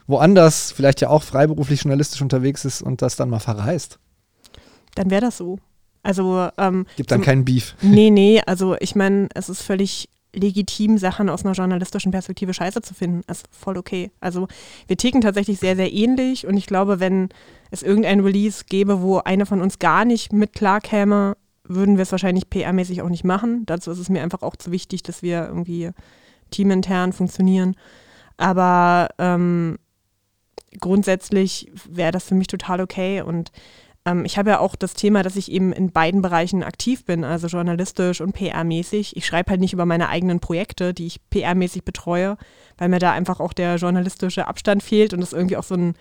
[0.07, 3.99] woanders vielleicht ja auch freiberuflich journalistisch unterwegs ist und das dann mal verreist?
[4.95, 5.59] dann wäre das so.
[6.03, 7.75] Also ähm, Gibt dann zum- keinen Beef.
[7.81, 12.83] Nee, nee, also ich meine, es ist völlig legitim, Sachen aus einer journalistischen Perspektive scheiße
[12.83, 13.23] zu finden.
[13.27, 14.11] Das ist voll okay.
[14.21, 14.49] Also
[14.87, 17.29] wir ticken tatsächlich sehr, sehr ähnlich und ich glaube, wenn
[17.71, 21.37] es irgendein Release gäbe, wo eine von uns gar nicht mit klarkäme,
[21.75, 23.65] würden wir es wahrscheinlich PR-mäßig auch nicht machen.
[23.67, 25.91] Dazu ist es mir einfach auch zu wichtig, dass wir irgendwie
[26.51, 27.77] teamintern funktionieren.
[28.37, 29.79] Aber ähm,
[30.81, 33.53] grundsätzlich wäre das für mich total okay und
[34.05, 37.25] ähm, ich habe ja auch das Thema, dass ich eben in beiden Bereichen aktiv bin,
[37.25, 39.17] also journalistisch und PR-mäßig.
[39.17, 42.37] Ich schreibe halt nicht über meine eigenen Projekte, die ich PR-mäßig betreue,
[42.79, 45.95] weil mir da einfach auch der journalistische Abstand fehlt und das irgendwie auch so einen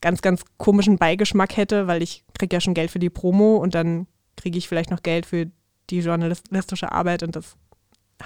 [0.00, 3.74] ganz, ganz komischen Beigeschmack hätte, weil ich kriege ja schon Geld für die Promo und
[3.74, 4.06] dann
[4.36, 5.46] kriege ich vielleicht noch Geld für
[5.90, 7.56] die journalistische Arbeit und das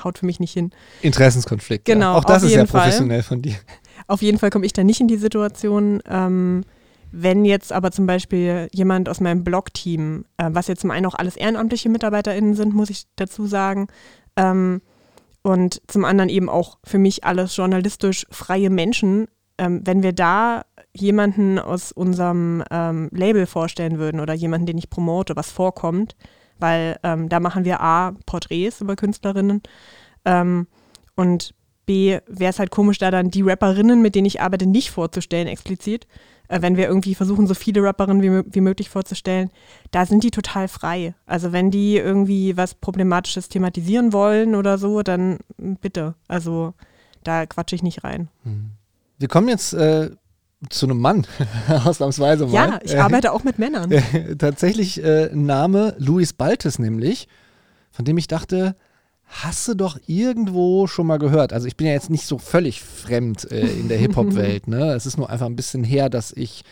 [0.05, 0.71] haut für mich nicht hin.
[1.03, 1.85] Interessenskonflikt.
[1.85, 2.19] Genau, Ja.
[2.19, 2.83] Auch das ist ja jeden Fall.
[2.83, 3.57] professionell von dir.
[4.07, 6.01] Auf jeden Fall komme ich da nicht in die Situation.
[6.09, 6.65] Ähm,
[7.11, 11.15] wenn jetzt aber zum Beispiel jemand aus meinem Blog-Team, äh, was jetzt zum einen auch
[11.15, 13.89] alles ehrenamtliche MitarbeiterInnen sind, muss ich dazu sagen,
[14.37, 14.83] ähm,
[15.43, 20.65] und zum anderen eben auch für mich alles journalistisch freie Menschen, ähm, wenn wir da
[20.93, 26.17] jemanden aus unserem ähm, Label vorstellen würden oder jemanden, den ich promote, was vorkommt,
[26.59, 29.63] weil ähm, da machen wir A, Porträts über Künstlerinnen
[30.25, 30.67] ähm,
[31.15, 31.55] und
[31.87, 35.49] B, wäre es halt komisch, da dann die Rapperinnen, mit denen ich arbeite, nicht vorzustellen
[35.49, 36.07] explizit.
[36.49, 39.51] Äh, wenn wir irgendwie versuchen, so viele Rapperinnen wie, wie möglich vorzustellen,
[39.91, 41.15] da sind die total frei.
[41.25, 46.15] Also wenn die irgendwie was Problematisches thematisieren wollen oder so, dann bitte.
[46.27, 46.75] Also
[47.25, 48.29] da quatsche ich nicht rein.
[49.19, 50.11] Wir kommen jetzt äh,
[50.71, 51.27] zu einem Mann,
[51.85, 52.53] ausnahmsweise mal.
[52.55, 53.91] Ja, ich Äh, arbeite auch mit Männern.
[53.91, 57.29] Äh, tatsächlich äh, Name Luis Baltes nämlich,
[57.91, 58.77] von dem ich dachte,
[59.25, 61.53] hast du doch irgendwo schon mal gehört.
[61.53, 64.67] Also ich bin ja jetzt nicht so völlig fremd äh, in der Hip-Hop-Welt.
[64.69, 64.93] Ne?
[64.95, 66.63] Es ist nur einfach ein bisschen her, dass ich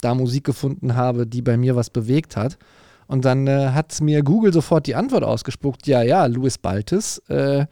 [0.00, 2.56] da Musik gefunden habe, die bei mir was bewegt hat.
[3.08, 7.66] Und dann äh, hat mir Google sofort die Antwort ausgespuckt, ja, ja, Luis Baltes äh,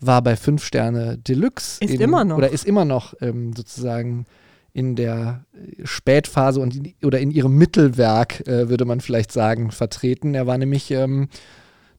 [0.00, 1.82] war bei 5 Sterne Deluxe.
[1.84, 2.38] Ist in, immer noch.
[2.38, 4.26] Oder ist immer noch ähm, sozusagen
[4.72, 9.70] in der äh, Spätphase und in, oder in ihrem Mittelwerk, äh, würde man vielleicht sagen,
[9.70, 10.34] vertreten.
[10.34, 11.28] Er war nämlich ähm,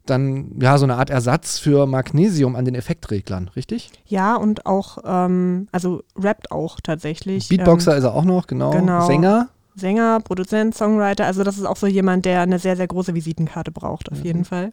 [0.05, 3.91] dann ja so eine Art Ersatz für Magnesium an den Effektreglern, richtig?
[4.05, 7.49] Ja, und auch, ähm, also rappt auch tatsächlich.
[7.49, 8.71] Beatboxer ist er auch noch, genau.
[8.71, 9.05] genau.
[9.05, 9.49] Sänger.
[9.75, 11.25] Sänger, Produzent, Songwriter.
[11.25, 14.43] Also das ist auch so jemand, der eine sehr, sehr große Visitenkarte braucht, auf jeden
[14.43, 14.71] Fall.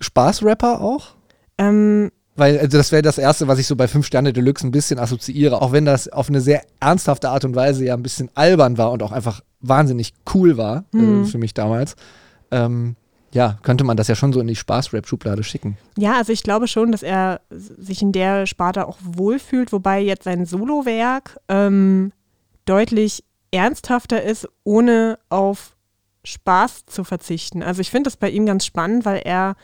[0.00, 1.14] Spaßrapper auch?
[1.56, 4.70] Ähm, Weil also das wäre das Erste, was ich so bei 5 Sterne Deluxe ein
[4.70, 8.30] bisschen assoziiere, auch wenn das auf eine sehr ernsthafte Art und Weise ja ein bisschen
[8.34, 11.24] albern war und auch einfach wahnsinnig cool war Mhm.
[11.24, 11.96] äh, für mich damals.
[12.52, 12.94] Ähm,
[13.32, 15.76] ja, könnte man das ja schon so in die Spaß-Rap-Schublade schicken.
[15.98, 20.24] Ja, also ich glaube schon, dass er sich in der Sparte auch wohlfühlt, wobei jetzt
[20.24, 22.12] sein Solowerk ähm,
[22.64, 25.74] deutlich ernsthafter ist, ohne auf
[26.24, 27.62] Spaß zu verzichten.
[27.62, 29.56] Also ich finde das bei ihm ganz spannend, weil er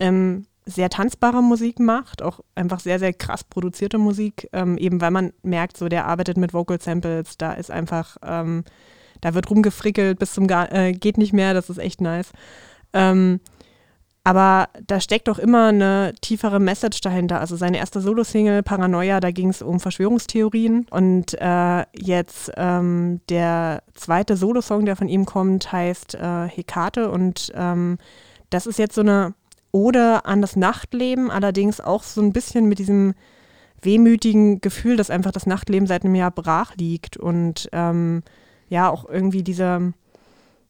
[0.00, 5.10] ähm, sehr tanzbare Musik macht, auch einfach sehr, sehr krass produzierte Musik, ähm, eben weil
[5.10, 8.64] man merkt, so der arbeitet mit Vocal Samples, da ist einfach, ähm,
[9.20, 12.32] da wird rumgefrickelt bis zum Gar äh, geht nicht mehr, das ist echt nice.
[12.92, 13.40] Ähm,
[14.24, 17.40] aber da steckt doch immer eine tiefere Message dahinter.
[17.40, 20.86] Also seine erste Solo-Single Paranoia, da ging es um Verschwörungstheorien.
[20.90, 27.10] Und äh, jetzt ähm, der zweite Solo-Song, der von ihm kommt, heißt äh, Hekate.
[27.10, 27.98] Und ähm,
[28.50, 29.34] das ist jetzt so eine
[29.72, 33.14] Ode an das Nachtleben, allerdings auch so ein bisschen mit diesem
[33.80, 37.16] wehmütigen Gefühl, dass einfach das Nachtleben seit einem Jahr brach liegt.
[37.16, 38.22] Und ähm,
[38.68, 39.92] ja, auch irgendwie diese,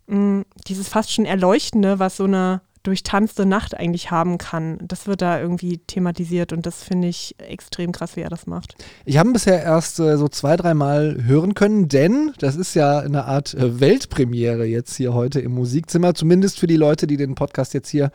[0.07, 4.79] mh, dieses fast schon Erleuchtende, was so eine durchtanzte Nacht eigentlich haben kann.
[4.83, 8.75] Das wird da irgendwie thematisiert und das finde ich extrem krass, wie er das macht.
[9.05, 12.99] Ich habe ihn bisher erst äh, so zwei, dreimal hören können, denn das ist ja
[12.99, 17.37] eine Art äh, Weltpremiere jetzt hier heute im Musikzimmer, zumindest für die Leute, die den
[17.37, 18.11] Podcast jetzt hier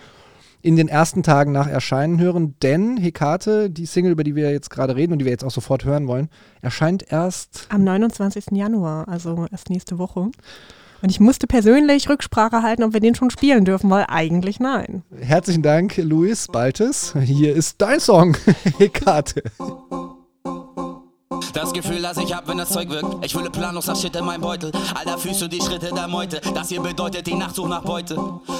[0.62, 4.70] in den ersten Tagen nach Erscheinen hören, denn Hekate, die Single, über die wir jetzt
[4.70, 6.30] gerade reden und die wir jetzt auch sofort hören wollen,
[6.62, 8.46] erscheint erst Am 29.
[8.52, 10.30] Januar, also erst nächste Woche.
[11.02, 15.04] Und ich musste persönlich Rücksprache halten, ob wir den schon spielen dürfen, weil eigentlich nein.
[15.20, 17.14] Herzlichen Dank, Luis Baltes.
[17.22, 18.36] Hier ist dein Song,
[18.80, 19.44] Hekate.
[21.58, 23.26] Das Gefühl, das ich hab, wenn das Zeug wirkt.
[23.26, 24.72] Ich fühle planlos das Shit in meinem Beutel.
[24.94, 26.40] Alter, fühlst du die Schritte der Meute?
[26.54, 28.16] Das hier bedeutet die Nachtsuche nach Beute.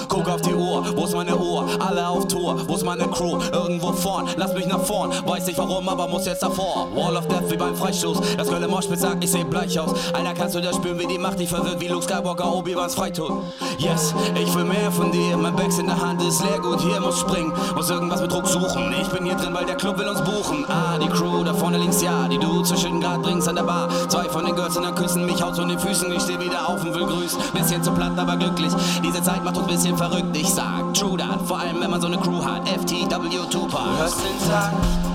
[0.08, 1.64] Guck auf die Uhr, wo ist meine Uhr?
[1.78, 3.38] Alle auf Tour, wo ist meine Crew?
[3.52, 5.12] Irgendwo vorn, lass mich nach vorn.
[5.24, 6.88] Weiß nicht warum, aber muss jetzt davor.
[6.92, 8.18] Wall of Death wie beim Freistoß.
[8.36, 9.92] Das Köln Moschpitz sagt, ich seh bleich aus.
[10.12, 13.44] Alter, kannst du das spüren, wie die Macht dich verwirrt, wie Luke Skywalker, Obi-Wans Freitod.
[13.78, 15.36] Yes, ich will mehr von dir.
[15.36, 17.52] Mein Bags in der Hand ist leer, gut, hier muss springen.
[17.76, 18.92] Muss irgendwas mit Druck suchen.
[19.00, 20.64] Ich bin hier drin, weil der Club will uns buchen.
[20.68, 23.88] Ah, die Crew da vorne links, ja, die du zwischen Grad bringst an der Bar.
[24.08, 26.10] Zwei von den Girls in der küssen mich haut von den Füßen.
[26.12, 27.38] Ich steh wieder auf und will grüßen.
[27.52, 28.72] Bisschen zu platt, aber glücklich.
[29.04, 30.36] Diese Zeit macht uns bisschen verrückt.
[30.36, 32.66] Ich sag True Dat, vor allem wenn man so eine Crew hat.
[32.68, 33.84] FTW Tupac.
[33.84, 34.72] Du hörst den Tag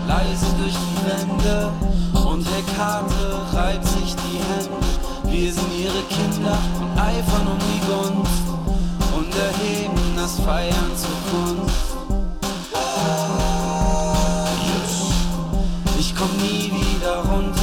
[0.08, 1.72] leise durch die Wände
[2.14, 4.86] und Hekate reibt sich die Hände.
[5.26, 8.44] Wir sind ihre Kinder und eifern um die Gunst
[9.18, 11.83] und erheben das Feiern zur Kunst.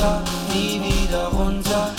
[0.00, 0.22] runter,
[0.54, 1.92] nie wieder runter.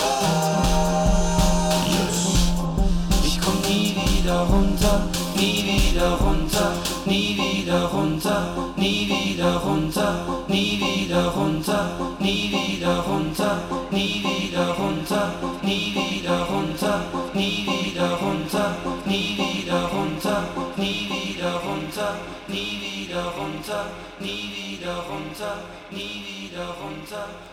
[3.24, 5.02] Ich komm nie wieder runter,
[5.36, 6.72] nie wieder runter,
[7.06, 10.14] nie wieder runter, nie wieder runter,
[10.48, 11.88] nie wieder runter,
[12.18, 13.58] nie wieder runter,
[13.90, 20.42] nie wieder runter, nie wieder runter, nie wieder runter, nie wieder runter,
[20.76, 22.14] nie wieder runter,
[22.48, 23.84] nie wieder runter,
[24.20, 25.81] nie wieder runter.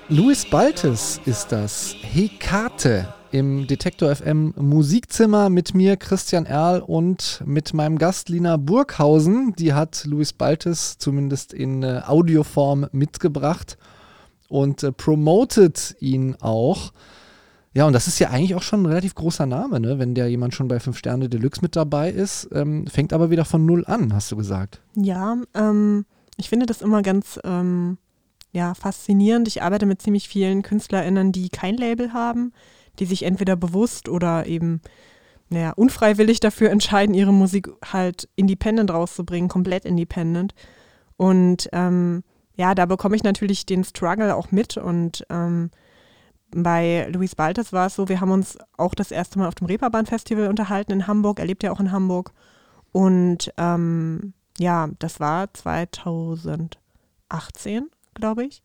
[0.10, 1.96] Luis Baltes ist das.
[2.02, 9.54] Hekate im Detektor FM Musikzimmer mit mir, Christian Erl und mit meinem Gast Lina Burghausen.
[9.58, 13.78] Die hat Luis Baltes zumindest in äh, Audioform mitgebracht
[14.48, 16.92] und äh, promotet ihn auch.
[17.74, 20.00] Ja, und das ist ja eigentlich auch schon ein relativ großer Name, ne?
[20.00, 22.50] wenn der jemand schon bei 5 Sterne Deluxe mit dabei ist.
[22.52, 24.82] Ähm, fängt aber wieder von Null an, hast du gesagt.
[24.96, 26.06] Ja, ähm,
[26.38, 28.00] ich finde das immer ganz ähm,
[28.52, 29.48] ja, faszinierend.
[29.48, 32.52] Ich arbeite mit ziemlich vielen KünstlerInnen, die kein Label haben,
[32.98, 34.82] die sich entweder bewusst oder eben
[35.50, 40.54] naja, unfreiwillig dafür entscheiden, ihre Musik halt independent rauszubringen, komplett independent.
[41.18, 42.24] Und ähm,
[42.56, 44.78] ja, da bekomme ich natürlich den Struggle auch mit.
[44.78, 45.72] Und ähm,
[46.52, 49.68] bei Luis Baltes war es so, wir haben uns auch das erste Mal auf dem
[49.68, 51.40] Reeperbahn-Festival unterhalten in Hamburg.
[51.40, 52.32] Er lebt ja auch in Hamburg.
[52.92, 58.62] Und ähm, ja, das war 2018 glaube ich.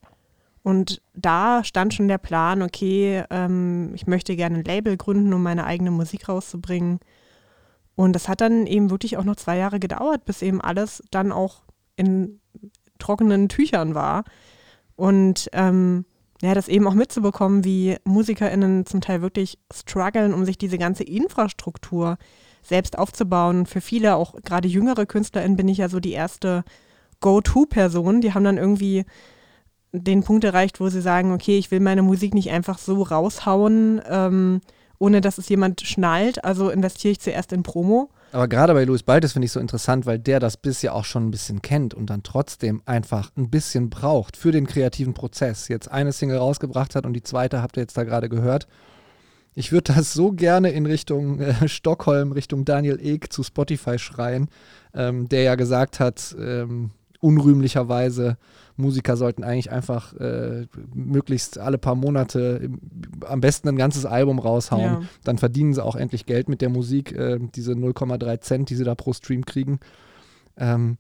[0.63, 5.43] Und da stand schon der Plan, okay, ähm, ich möchte gerne ein Label gründen, um
[5.43, 7.01] meine eigene Musik rauszubringen.
[7.97, 11.33] Und das hat dann eben wirklich auch noch zwei Jahre gedauert, bis eben alles dann
[11.33, 11.63] auch
[11.97, 12.41] in
[12.99, 14.25] trockenen Tüchern war.
[14.97, 16.07] Und ähm,
[16.41, 21.05] ja, das eben auch mitzubekommen, wie MusikerInnen zum Teil wirklich strugglen, um sich diese ganze
[21.05, 22.17] Infrastruktur
[22.63, 23.67] selbst aufzubauen.
[23.67, 26.65] Für viele, auch gerade jüngere KünstlerInnen, bin ich ja so die erste
[27.21, 28.21] Go-To-Person.
[28.21, 29.05] Die haben dann irgendwie
[29.95, 34.03] den Punkt erreicht, wo sie sagen, okay, ich will meine Musik nicht einfach so raushauen,
[34.09, 34.61] ähm,
[34.99, 36.45] ohne dass es jemand schnallt.
[36.45, 38.11] Also investiere ich zuerst in Promo.
[38.33, 41.05] Aber gerade bei Louis Baltes finde ich so interessant, weil der das Biss ja auch
[41.05, 45.69] schon ein bisschen kennt und dann trotzdem einfach ein bisschen braucht für den kreativen Prozess.
[45.69, 48.67] Jetzt eine Single rausgebracht hat und die zweite habt ihr jetzt da gerade gehört.
[49.55, 54.49] Ich würde das so gerne in Richtung äh, Stockholm, Richtung Daniel Ek zu Spotify schreien,
[54.95, 58.37] ähm, der ja gesagt hat, ähm, unrühmlicherweise,
[58.77, 62.69] Musiker sollten eigentlich einfach äh, möglichst alle paar Monate
[63.27, 64.83] am besten ein ganzes Album raushauen.
[64.83, 65.03] Ja.
[65.23, 68.85] Dann verdienen sie auch endlich Geld mit der Musik, äh, diese 0,3 Cent, die sie
[68.85, 69.79] da pro Stream kriegen.
[70.57, 70.99] Ähm,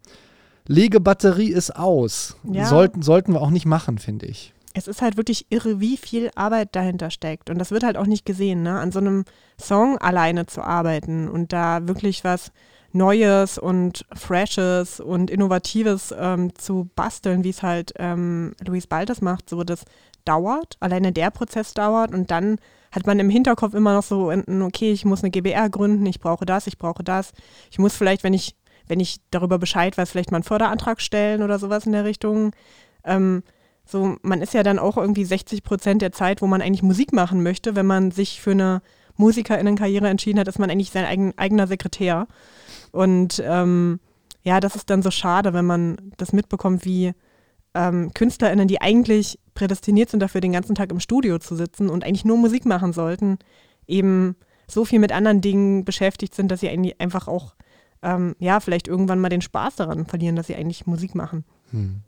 [0.66, 2.36] Legebatterie ist aus.
[2.50, 2.66] Ja.
[2.66, 4.54] Sollten, sollten wir auch nicht machen, finde ich.
[4.72, 7.50] Es ist halt wirklich irre, wie viel Arbeit dahinter steckt.
[7.50, 8.80] Und das wird halt auch nicht gesehen, ne?
[8.80, 9.24] An so einem
[9.60, 12.50] Song alleine zu arbeiten und da wirklich was
[12.94, 19.50] Neues und Freshes und Innovatives ähm, zu basteln, wie es halt ähm, Luis Baltes macht,
[19.50, 19.84] so das
[20.24, 22.56] dauert, alleine der Prozess dauert und dann
[22.92, 26.46] hat man im Hinterkopf immer noch so, okay, ich muss eine GBR gründen, ich brauche
[26.46, 27.32] das, ich brauche das.
[27.72, 28.54] Ich muss vielleicht, wenn ich,
[28.86, 32.52] wenn ich darüber Bescheid weiß, vielleicht mal einen Förderantrag stellen oder sowas in der Richtung.
[33.02, 33.42] Ähm,
[33.84, 37.12] so, man ist ja dann auch irgendwie 60 Prozent der Zeit, wo man eigentlich Musik
[37.12, 38.80] machen möchte, wenn man sich für eine
[39.16, 42.28] MusikerInnenkarriere entschieden hat, ist man eigentlich sein eigen, eigener Sekretär.
[42.94, 43.98] Und ähm,
[44.44, 47.12] ja, das ist dann so schade, wenn man das mitbekommt, wie
[47.74, 52.04] ähm, KünstlerInnen, die eigentlich prädestiniert sind dafür, den ganzen Tag im Studio zu sitzen und
[52.04, 53.38] eigentlich nur Musik machen sollten,
[53.88, 54.36] eben
[54.68, 57.56] so viel mit anderen Dingen beschäftigt sind, dass sie eigentlich einfach auch,
[58.02, 61.44] ähm, ja, vielleicht irgendwann mal den Spaß daran verlieren, dass sie eigentlich Musik machen.
[61.72, 62.02] Hm.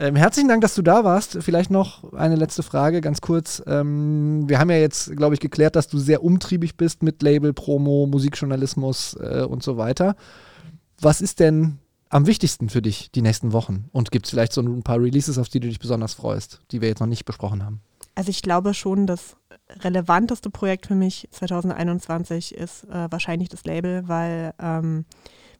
[0.00, 1.38] Ähm, herzlichen Dank, dass du da warst.
[1.42, 3.60] Vielleicht noch eine letzte Frage, ganz kurz.
[3.66, 7.52] Ähm, wir haben ja jetzt, glaube ich, geklärt, dass du sehr umtriebig bist mit Label,
[7.52, 10.14] Promo, Musikjournalismus äh, und so weiter.
[11.00, 11.78] Was ist denn
[12.10, 13.86] am wichtigsten für dich die nächsten Wochen?
[13.90, 16.80] Und gibt es vielleicht so ein paar Releases, auf die du dich besonders freust, die
[16.80, 17.80] wir jetzt noch nicht besprochen haben?
[18.14, 19.36] Also ich glaube schon, das
[19.80, 25.06] relevanteste Projekt für mich 2021 ist äh, wahrscheinlich das Label, weil ähm,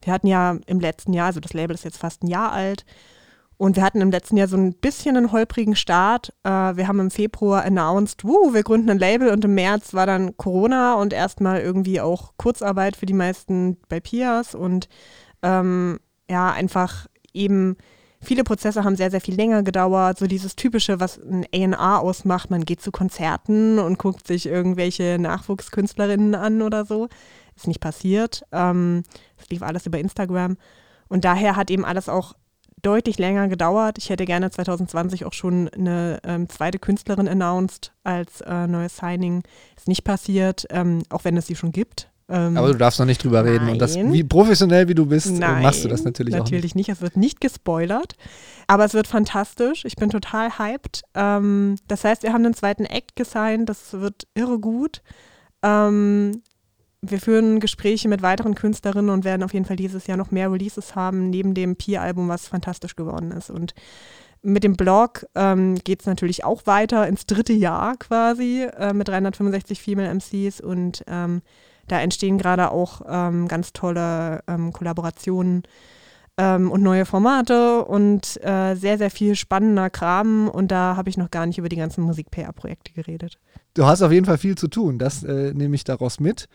[0.03, 2.85] wir hatten ja im letzten Jahr, also das Label ist jetzt fast ein Jahr alt,
[3.59, 6.33] und wir hatten im letzten Jahr so ein bisschen einen holprigen Start.
[6.45, 10.07] Äh, wir haben im Februar announced, wuh, wir gründen ein Label und im März war
[10.07, 14.89] dann Corona und erstmal irgendwie auch Kurzarbeit für die meisten bei Pias und
[15.43, 15.99] ähm,
[16.31, 17.77] ja, einfach eben
[18.21, 20.19] viele Prozesse haben sehr, sehr viel länger gedauert.
[20.19, 25.19] So dieses typische, was ein A&R ausmacht, man geht zu Konzerten und guckt sich irgendwelche
[25.19, 27.09] Nachwuchskünstlerinnen an oder so.
[27.57, 28.45] Ist nicht passiert.
[28.53, 29.03] Ähm,
[29.37, 30.57] es ähm, lief alles über Instagram.
[31.09, 32.35] Und daher hat eben alles auch
[32.83, 33.99] deutlich länger gedauert.
[33.99, 39.43] Ich hätte gerne 2020 auch schon eine ähm, zweite Künstlerin announced als äh, neues Signing.
[39.77, 42.11] Ist nicht passiert, ähm, auch wenn es sie schon gibt.
[42.31, 43.65] Ähm, Aber du darfst noch nicht drüber reden.
[43.65, 43.75] Nein.
[43.75, 46.45] Und das, wie professionell wie du bist, äh, nein, machst du das natürlich, natürlich auch
[46.45, 46.53] nicht.
[46.53, 46.89] Natürlich nicht.
[46.91, 48.17] Es wird nicht gespoilert.
[48.67, 49.85] Aber es wird fantastisch.
[49.85, 51.03] Ich bin total hyped.
[51.15, 53.69] Ähm, das heißt, wir haben den zweiten Act gesigned.
[53.69, 55.03] Das wird irre gut.
[55.63, 56.43] Ähm,
[57.01, 60.51] wir führen Gespräche mit weiteren Künstlerinnen und werden auf jeden Fall dieses Jahr noch mehr
[60.51, 63.51] Releases haben, neben dem Pi-Album, was fantastisch geworden ist.
[63.51, 63.75] Und
[64.43, 69.09] mit dem Blog ähm, geht es natürlich auch weiter ins dritte Jahr quasi äh, mit
[69.09, 71.43] 365 Female MCs und ähm,
[71.89, 75.63] da entstehen gerade auch ähm, ganz tolle ähm, Kollaborationen
[76.37, 80.49] ähm, und neue Formate und äh, sehr, sehr viel spannender Kram.
[80.49, 83.39] Und da habe ich noch gar nicht über die ganzen Musik-PR-Projekte geredet.
[83.75, 86.49] Du hast auf jeden Fall viel zu tun, das äh, nehme ich daraus mit.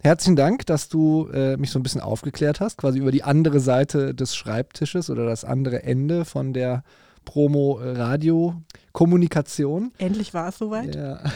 [0.00, 3.60] Herzlichen Dank, dass du äh, mich so ein bisschen aufgeklärt hast, quasi über die andere
[3.60, 6.84] Seite des Schreibtisches oder das andere Ende von der
[7.24, 9.92] Promo-Radio-Kommunikation.
[9.98, 10.94] Endlich war es soweit.
[10.94, 11.20] Ja.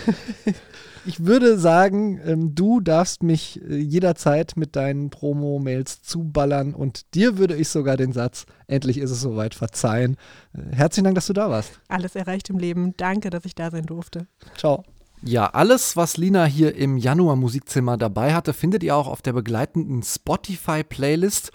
[1.06, 7.38] Ich würde sagen, ähm, du darfst mich äh, jederzeit mit deinen Promo-Mails zuballern und dir
[7.38, 10.16] würde ich sogar den Satz, endlich ist es soweit, verzeihen.
[10.52, 11.80] Äh, herzlichen Dank, dass du da warst.
[11.88, 12.94] Alles erreicht im Leben.
[12.98, 14.26] Danke, dass ich da sein durfte.
[14.56, 14.84] Ciao.
[15.22, 19.34] Ja, alles, was Lina hier im Januar Musikzimmer dabei hatte, findet ihr auch auf der
[19.34, 21.52] begleitenden Spotify-Playlist.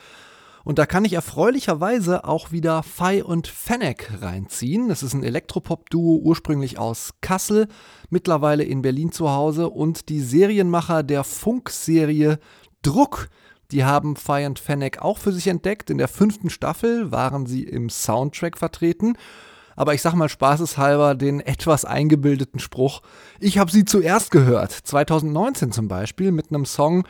[0.64, 4.88] Und da kann ich erfreulicherweise auch wieder Fei und Fennec reinziehen.
[4.88, 7.68] Das ist ein Elektropop-Duo, ursprünglich aus Kassel,
[8.12, 9.70] mittlerweile in Berlin zu Hause.
[9.70, 12.40] Und die Serienmacher der Funkserie
[12.84, 13.30] Druck,
[13.72, 15.90] die haben Fei und Fennec auch für sich entdeckt.
[15.90, 19.18] In der fünften Staffel waren sie im Soundtrack vertreten.
[19.76, 23.02] Aber ich sag mal spaßeshalber den etwas eingebildeten Spruch.
[23.40, 27.06] Ich habe sie zuerst gehört, 2019 zum Beispiel, mit einem Song,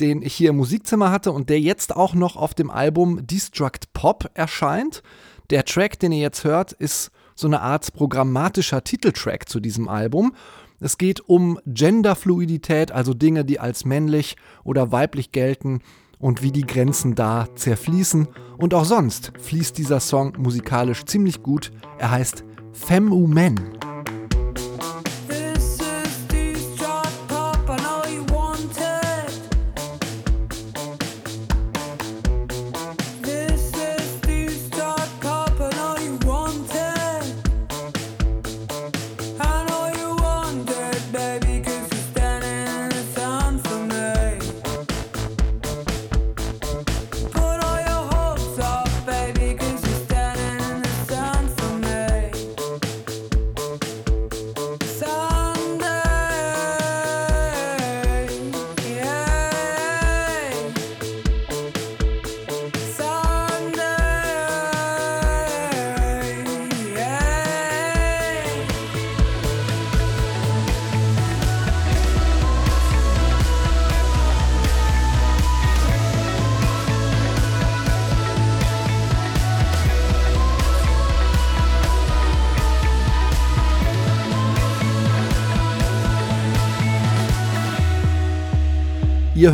[0.00, 3.92] den ich hier im Musikzimmer hatte und der jetzt auch noch auf dem Album Destruct
[3.92, 5.02] Pop erscheint.
[5.50, 10.34] Der Track, den ihr jetzt hört, ist so eine Art programmatischer Titeltrack zu diesem Album.
[10.80, 15.80] Es geht um Genderfluidität, also Dinge, die als männlich oder weiblich gelten
[16.18, 18.28] und wie die Grenzen da zerfließen.
[18.56, 21.70] Und auch sonst fließt dieser Song musikalisch ziemlich gut.
[21.98, 23.26] Er heißt Femme ou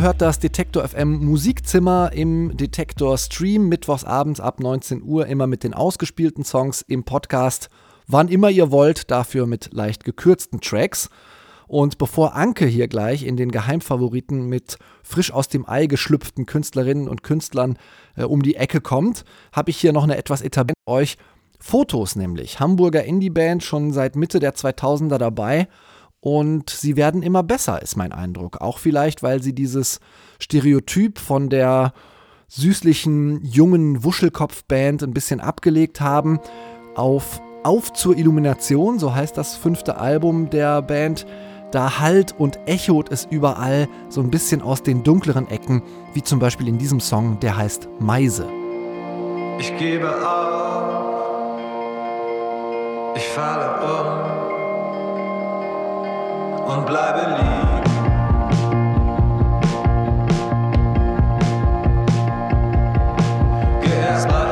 [0.01, 5.63] Hört das Detektor FM Musikzimmer im Detektor Stream mittwochs abends ab 19 Uhr immer mit
[5.63, 7.69] den ausgespielten Songs im Podcast.
[8.07, 11.11] Wann immer ihr wollt, dafür mit leicht gekürzten Tracks.
[11.67, 17.07] Und bevor Anke hier gleich in den Geheimfavoriten mit frisch aus dem Ei geschlüpften Künstlerinnen
[17.07, 17.77] und Künstlern
[18.15, 21.17] äh, um die Ecke kommt, habe ich hier noch eine etwas etablierte euch.
[21.59, 22.59] Fotos nämlich.
[22.59, 25.67] Hamburger Indie-Band schon seit Mitte der 2000er dabei
[26.21, 28.61] und sie werden immer besser, ist mein Eindruck.
[28.61, 29.99] Auch vielleicht, weil sie dieses
[30.39, 31.93] Stereotyp von der
[32.47, 36.39] süßlichen, jungen Wuschelkopfband ein bisschen abgelegt haben.
[36.95, 41.25] Auf Auf zur Illumination, so heißt das fünfte Album der Band.
[41.71, 45.81] Da hallt und echot es überall so ein bisschen aus den dunkleren Ecken,
[46.13, 48.45] wie zum Beispiel in diesem Song, der heißt Meise.
[49.57, 51.55] Ich gebe auf,
[53.15, 54.50] ich falle um
[56.71, 57.81] und bleibe liegen.
[63.81, 64.50] Geh erst mal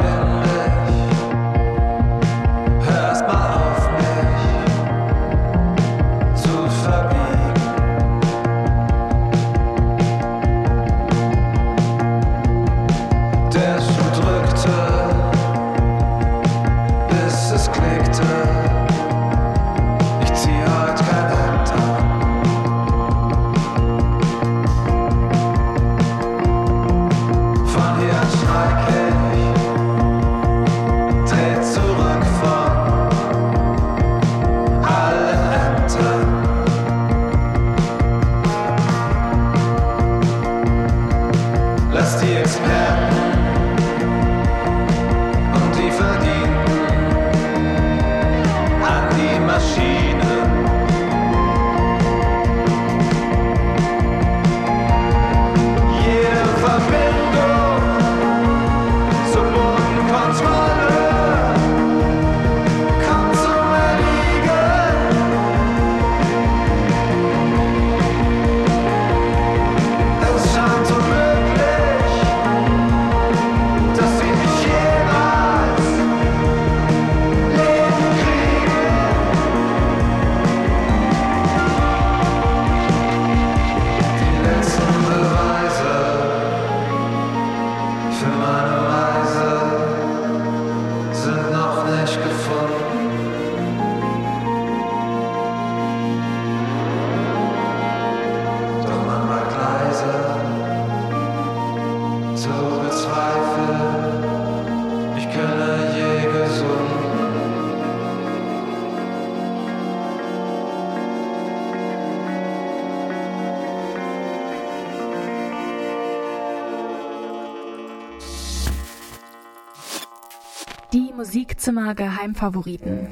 [121.90, 123.08] Musikzimmer Geheimfavoriten.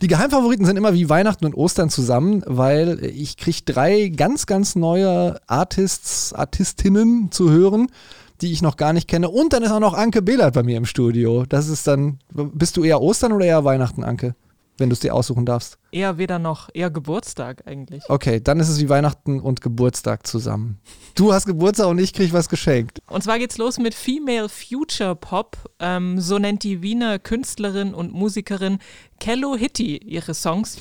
[0.00, 4.76] Die Geheimfavoriten sind immer wie Weihnachten und Ostern zusammen, weil ich kriege drei ganz, ganz
[4.76, 7.88] neue Artists, Artistinnen zu hören,
[8.40, 9.28] die ich noch gar nicht kenne.
[9.28, 11.44] Und dann ist auch noch Anke Behlert bei mir im Studio.
[11.48, 14.36] Das ist dann, bist du eher Ostern oder eher Weihnachten, Anke?
[14.78, 15.78] Wenn du es dir aussuchen darfst.
[15.90, 18.04] Eher weder noch, eher Geburtstag eigentlich.
[18.08, 20.78] Okay, dann ist es wie Weihnachten und Geburtstag zusammen.
[21.14, 23.02] Du hast Geburtstag und ich krieg was geschenkt.
[23.08, 25.56] Und zwar geht's los mit Female Future Pop.
[25.80, 28.78] Ähm, so nennt die Wiener Künstlerin und Musikerin
[29.18, 30.78] Kello Hitty ihre Songs.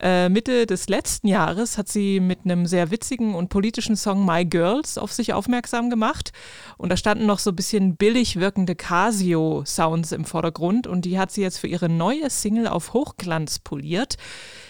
[0.00, 4.44] Äh, Mitte des letzten Jahres hat sie mit einem sehr witzigen und politischen Song My
[4.44, 6.32] Girls auf sich aufmerksam gemacht.
[6.78, 10.86] Und da standen noch so ein bisschen billig wirkende Casio-Sounds im Vordergrund.
[10.86, 14.16] Und die hat sie jetzt für ihre neue Single auf Hochglanz poliert.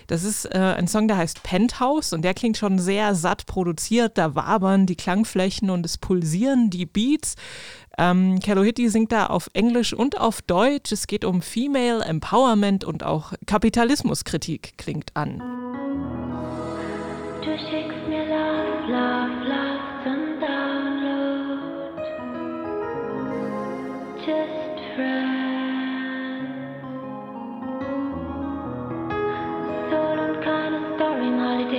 [0.09, 4.19] Das ist äh, ein Song, der heißt Penthouse und der klingt schon sehr satt produziert.
[4.19, 7.37] Da wabern die Klangflächen und es pulsieren die Beats.
[8.01, 10.91] Ähm, Hitty singt da auf Englisch und auf Deutsch.
[10.91, 15.39] Es geht um Female Empowerment und auch Kapitalismuskritik klingt an.
[17.43, 21.61] Du schickst mir Love, Love, Love zum Download.
[24.25, 25.51] Just friends.
[29.91, 31.71] Soul und keine Story, mal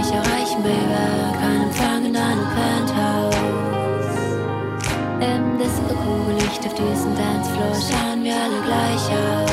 [0.00, 1.38] mich nicht erreichen, Baby.
[1.38, 3.36] Kein Empfang in deinem Penthouse.
[5.20, 9.50] Im Disco-Kugellicht auf diesem Dancefloor schauen wir alle gleich aus.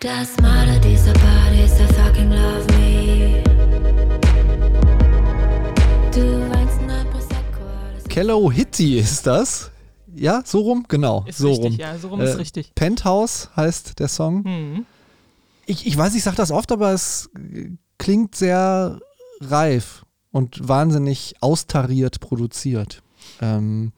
[0.00, 3.42] Das Motto dieser Party ist I fucking love me.
[6.12, 8.08] Du weinst in ein Prosecco.
[8.08, 9.70] Kello Hitty ist das.
[10.14, 10.86] Ja, so rum?
[10.88, 11.74] Genau, Ist so richtig, rum.
[11.78, 12.74] Äh, ja, so rum ist richtig.
[12.74, 14.44] Penthouse heißt der Song.
[14.44, 14.86] Hm.
[15.66, 17.28] Ich, ich weiß, ich sage das oft, aber es
[17.98, 19.00] klingt sehr
[19.40, 23.02] reif und wahnsinnig austariert produziert.
[23.40, 23.92] Ähm,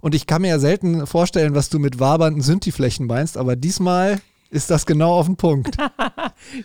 [0.00, 4.20] und ich kann mir ja selten vorstellen, was du mit wabernden Synthi-Flächen meinst, aber diesmal
[4.50, 5.76] ist das genau auf den Punkt.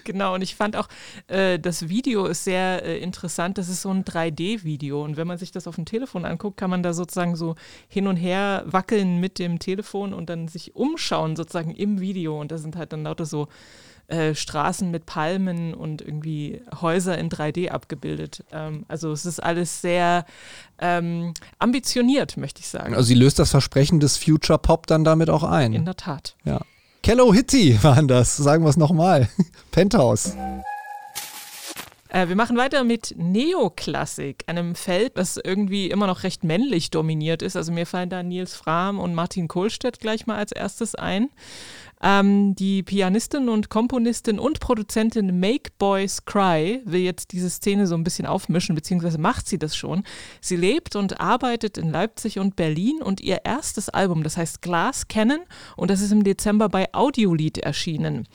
[0.03, 0.87] Genau, und ich fand auch,
[1.27, 3.59] äh, das Video ist sehr äh, interessant.
[3.59, 5.03] Das ist so ein 3D-Video.
[5.03, 7.55] Und wenn man sich das auf dem Telefon anguckt, kann man da sozusagen so
[7.87, 12.39] hin und her wackeln mit dem Telefon und dann sich umschauen, sozusagen im Video.
[12.41, 13.49] Und da sind halt dann lauter so
[14.07, 18.43] äh, Straßen mit Palmen und irgendwie Häuser in 3D abgebildet.
[18.53, 20.25] Ähm, also es ist alles sehr
[20.79, 22.95] ähm, ambitioniert, möchte ich sagen.
[22.95, 25.73] Also sie löst das Versprechen des Future Pop dann damit auch ein.
[25.73, 26.35] In der Tat.
[26.45, 26.61] Ja.
[27.03, 29.27] Kello Hitty waren das, sagen wir es nochmal.
[29.71, 30.35] Penthouse.
[32.09, 37.41] Äh, wir machen weiter mit Neoklassik, einem Feld, das irgendwie immer noch recht männlich dominiert
[37.41, 37.55] ist.
[37.55, 41.29] Also mir fallen da Nils Frahm und Martin Kohlstedt gleich mal als erstes ein.
[42.01, 47.95] Ähm, die Pianistin und Komponistin und Produzentin Make Boys Cry will jetzt diese Szene so
[47.95, 50.03] ein bisschen aufmischen, beziehungsweise macht sie das schon.
[50.39, 55.07] Sie lebt und arbeitet in Leipzig und Berlin und ihr erstes Album, das heißt Glass
[55.07, 55.39] Cannon
[55.75, 58.27] und das ist im Dezember bei Audiolied erschienen.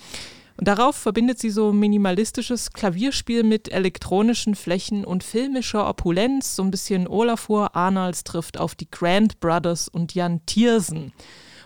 [0.56, 6.56] Und darauf verbindet sie so minimalistisches Klavierspiel mit elektronischen Flächen und filmischer Opulenz.
[6.56, 11.12] So ein bisschen Olafur Arnolds trifft auf die Grand Brothers und Jan Tiersen.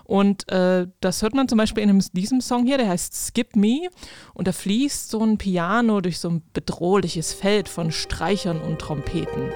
[0.06, 3.88] Und äh, das hört man zum Beispiel in diesem Song hier, der heißt Skip Me.
[4.34, 9.50] Und da fließt so ein Piano durch so ein bedrohliches Feld von Streichern und Trompeten.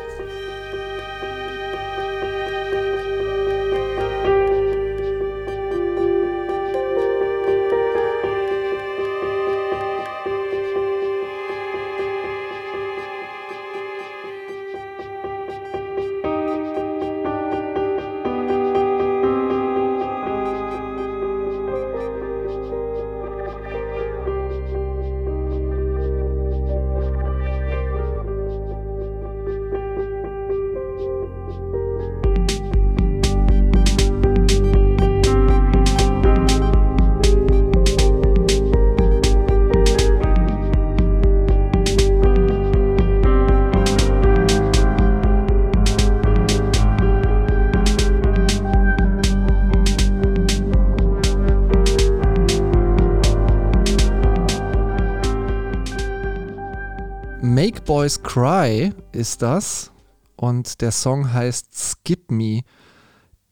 [58.35, 59.91] Cry ist das
[60.37, 62.61] und der Song heißt Skip Me.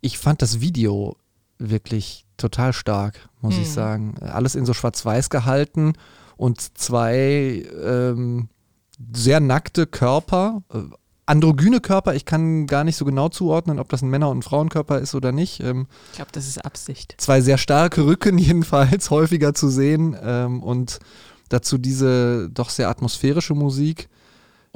[0.00, 1.16] Ich fand das Video
[1.58, 3.72] wirklich total stark, muss ich Hm.
[3.74, 4.14] sagen.
[4.20, 5.94] Alles in so schwarz-weiß gehalten
[6.36, 8.50] und zwei ähm,
[9.12, 10.78] sehr nackte Körper, äh,
[11.26, 12.14] androgyne Körper.
[12.14, 15.16] Ich kann gar nicht so genau zuordnen, ob das ein Männer- und ein Frauenkörper ist
[15.16, 15.58] oder nicht.
[15.58, 17.16] Ähm, Ich glaube, das ist Absicht.
[17.18, 21.00] zwei sehr starke Rücken jedenfalls häufiger zu sehen ähm, und
[21.48, 24.08] dazu diese doch sehr atmosphärische Musik.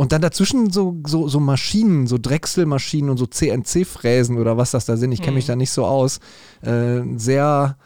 [0.03, 4.85] Und dann dazwischen so, so, so Maschinen, so Drechselmaschinen und so CNC-Fräsen oder was das
[4.85, 5.13] da sind.
[5.13, 5.53] Ich kenne mich Mhm.
[5.53, 6.19] da nicht so aus.
[6.63, 7.77] Äh, ein sehr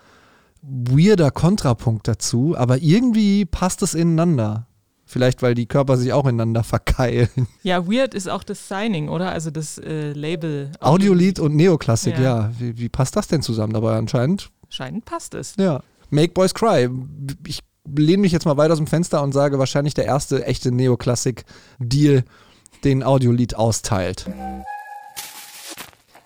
[0.63, 4.67] weirder Kontrapunkt dazu, aber irgendwie passt es ineinander.
[5.09, 7.29] Vielleicht, weil die Körper sich auch ineinander verkeilen.
[7.63, 9.31] Ja, Weird ist auch das Signing, oder?
[9.31, 10.73] Also das äh, Label.
[10.81, 12.23] Audiolied und Neoklassik, ja.
[12.23, 12.51] Ja.
[12.59, 13.77] Wie, wie passt das denn zusammen?
[13.77, 15.55] Aber anscheinend Scheint passt es.
[15.59, 15.81] Ja.
[16.11, 16.89] Make Boys Cry.
[17.47, 17.61] Ich
[17.95, 22.25] lehne mich jetzt mal weit aus dem Fenster und sage wahrscheinlich der erste echte Neoklassik-Deal,
[22.85, 24.27] den Audiolied austeilt.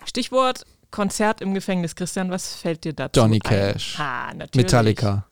[0.04, 1.94] Stichwort Konzert im Gefängnis.
[1.94, 3.48] Christian, was fällt dir dazu Johnny ein?
[3.48, 3.98] Cash.
[3.98, 4.64] Ah, natürlich.
[4.66, 5.26] Metallica.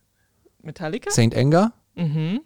[0.63, 1.11] Metallica?
[1.11, 1.35] St.
[1.35, 1.73] Anger.
[1.97, 2.41] Mhm.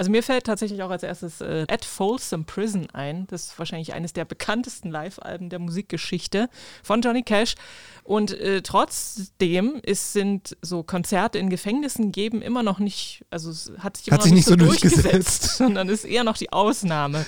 [0.00, 3.26] Also mir fällt tatsächlich auch als erstes äh, At Folsom Prison ein.
[3.26, 6.48] Das ist wahrscheinlich eines der bekanntesten Live-Alben der Musikgeschichte
[6.82, 7.54] von Johnny Cash.
[8.02, 13.72] Und äh, trotzdem ist, sind so Konzerte in Gefängnissen geben immer noch nicht, also es
[13.80, 15.42] hat sich immer Hat noch sich nicht so durchgesetzt.
[15.58, 17.26] sondern ist eher noch die Ausnahme.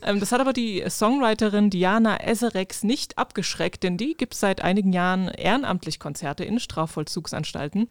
[0.00, 4.92] Ähm, das hat aber die Songwriterin Diana Eserex nicht abgeschreckt, denn die gibt seit einigen
[4.92, 7.88] Jahren ehrenamtlich Konzerte in Strafvollzugsanstalten.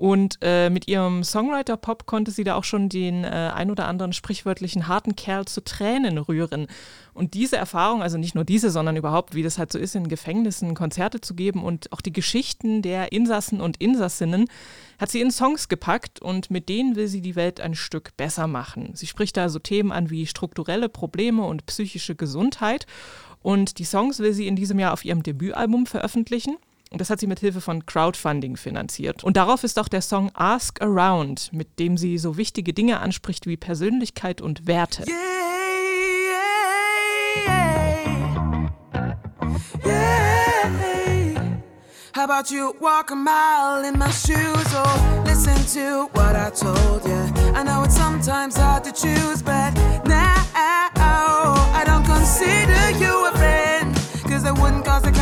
[0.00, 4.14] Und äh, mit ihrem Songwriter-Pop konnte sie da auch schon den äh, ein oder anderen
[4.14, 6.68] sprichwörtlichen harten Kerl zu Tränen rühren.
[7.12, 10.08] Und diese Erfahrung, also nicht nur diese, sondern überhaupt, wie das halt so ist, in
[10.08, 14.48] Gefängnissen Konzerte zu geben und auch die Geschichten der Insassen und Insassinnen,
[14.98, 18.46] hat sie in Songs gepackt und mit denen will sie die Welt ein Stück besser
[18.46, 18.92] machen.
[18.94, 22.86] Sie spricht da so Themen an wie strukturelle Probleme und psychische Gesundheit.
[23.42, 26.56] Und die Songs will sie in diesem Jahr auf ihrem Debütalbum veröffentlichen.
[26.92, 29.22] Und das hat sie mit Hilfe von Crowdfunding finanziert.
[29.22, 33.46] Und darauf ist auch der Song Ask Around, mit dem sie so wichtige Dinge anspricht
[33.46, 35.04] wie Persönlichkeit und Werte.
[35.06, 35.40] Yeah.
[42.12, 47.04] How about you walk a mile in my shoes or listen to what I told
[47.06, 47.22] you?
[47.54, 49.72] I know it's sometimes hard to choose, but
[50.04, 53.94] now I don't consider you a friend.
[54.28, 55.12] Cause I wouldn't cause the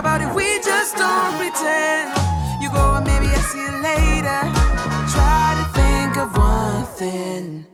[0.00, 2.08] about if we just don't pretend?
[2.62, 4.40] You go and maybe I see you later.
[5.14, 7.66] Try to think of one thing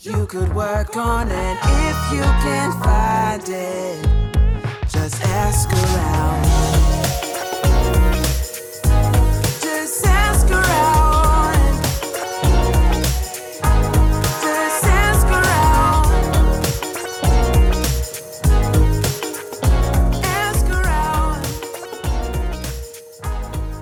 [0.00, 7.07] you could work on, and if you can't find it, just ask around.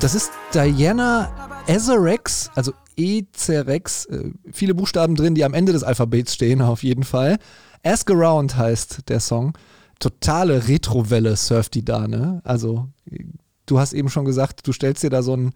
[0.07, 6.33] Das ist Diana Ezerex, also Ezerex, äh, viele Buchstaben drin, die am Ende des Alphabets
[6.33, 7.39] stehen, auf jeden Fall.
[7.83, 9.59] Ask Around heißt der Song.
[9.99, 12.41] Totale Retrowelle surft die da, ne?
[12.45, 12.87] Also,
[13.67, 15.55] du hast eben schon gesagt, du stellst dir da so einen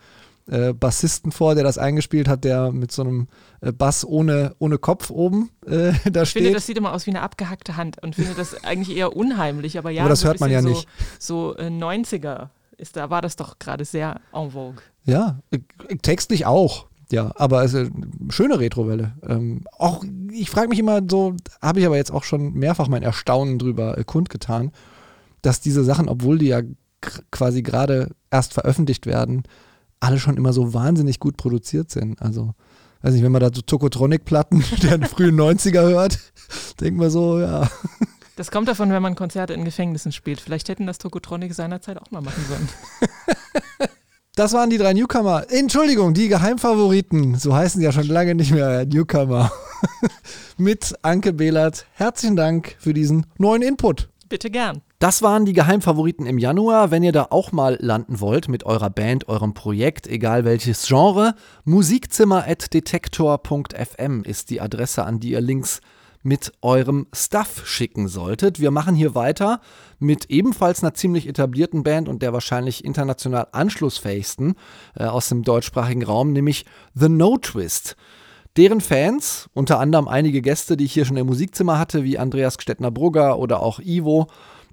[0.48, 3.28] äh, Bassisten vor, der das eingespielt hat, der mit so einem
[3.60, 6.54] äh, Bass ohne, ohne Kopf oben äh, da Ich finde, steht.
[6.56, 9.78] das sieht immer aus wie eine abgehackte Hand und finde das eigentlich eher unheimlich.
[9.78, 10.88] Aber ja, Aber das so hört man ja bisschen nicht.
[11.20, 12.48] So, so äh, 90er
[12.80, 14.82] ist, da war das doch gerade sehr en vogue.
[15.04, 15.58] Ja, äh,
[16.02, 16.86] textlich auch.
[17.12, 19.12] Ja, aber es ist eine schöne Retrowelle.
[19.28, 23.02] Ähm, auch, ich frage mich immer so, habe ich aber jetzt auch schon mehrfach mein
[23.02, 24.70] Erstaunen drüber äh, kundgetan,
[25.42, 26.62] dass diese Sachen, obwohl die ja
[27.30, 29.42] quasi gerade erst veröffentlicht werden,
[29.98, 32.20] alle schon immer so wahnsinnig gut produziert sind.
[32.22, 32.54] Also,
[33.02, 36.18] weiß nicht, wenn man da so Tokotronic-Platten der frühen 90er hört,
[36.80, 37.68] denkt man so, ja.
[38.40, 40.40] Das kommt davon, wenn man Konzerte in Gefängnissen spielt.
[40.40, 42.66] Vielleicht hätten das Tokotronic seinerzeit auch mal machen sollen.
[44.34, 45.44] Das waren die drei Newcomer.
[45.50, 47.34] Entschuldigung, die Geheimfavoriten.
[47.34, 49.52] So heißen sie ja schon lange nicht mehr Newcomer.
[50.56, 51.84] Mit Anke Behlert.
[51.92, 54.08] Herzlichen Dank für diesen neuen Input.
[54.30, 54.80] Bitte gern.
[55.00, 56.90] Das waren die Geheimfavoriten im Januar.
[56.90, 61.34] Wenn ihr da auch mal landen wollt mit eurer Band, eurem Projekt, egal welches Genre,
[61.64, 65.82] musikzimmer.detektor.fm ist die Adresse, an die ihr Links
[66.22, 68.60] mit eurem Stuff schicken solltet.
[68.60, 69.60] Wir machen hier weiter
[69.98, 74.54] mit ebenfalls einer ziemlich etablierten Band und der wahrscheinlich international anschlussfähigsten
[74.96, 77.96] äh, aus dem deutschsprachigen Raum, nämlich The No Twist.
[78.56, 82.58] Deren Fans, unter anderem einige Gäste, die ich hier schon im Musikzimmer hatte, wie Andreas
[82.58, 84.26] Gstettner-Brugger oder auch Ivo,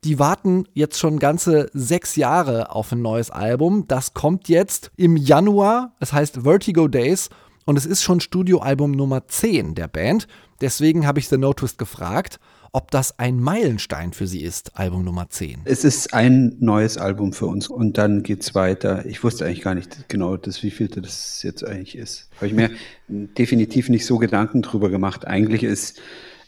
[0.04, 3.88] die warten jetzt schon ganze sechs Jahre auf ein neues Album.
[3.88, 5.93] Das kommt jetzt im Januar.
[6.00, 7.30] Es heißt Vertigo Days
[7.68, 10.28] und es ist schon Studioalbum Nummer 10 der Band.
[10.61, 12.39] Deswegen habe ich The No Twist gefragt,
[12.72, 15.61] ob das ein Meilenstein für sie ist, Album Nummer 10.
[15.65, 19.05] Es ist ein neues Album für uns und dann geht's weiter.
[19.05, 22.30] Ich wusste eigentlich gar nicht genau, das wievielte das jetzt eigentlich ist.
[22.38, 22.72] Habe ich mir
[23.09, 25.28] definitiv nicht so Gedanken drüber gemacht.
[25.28, 25.99] Eigentlich ist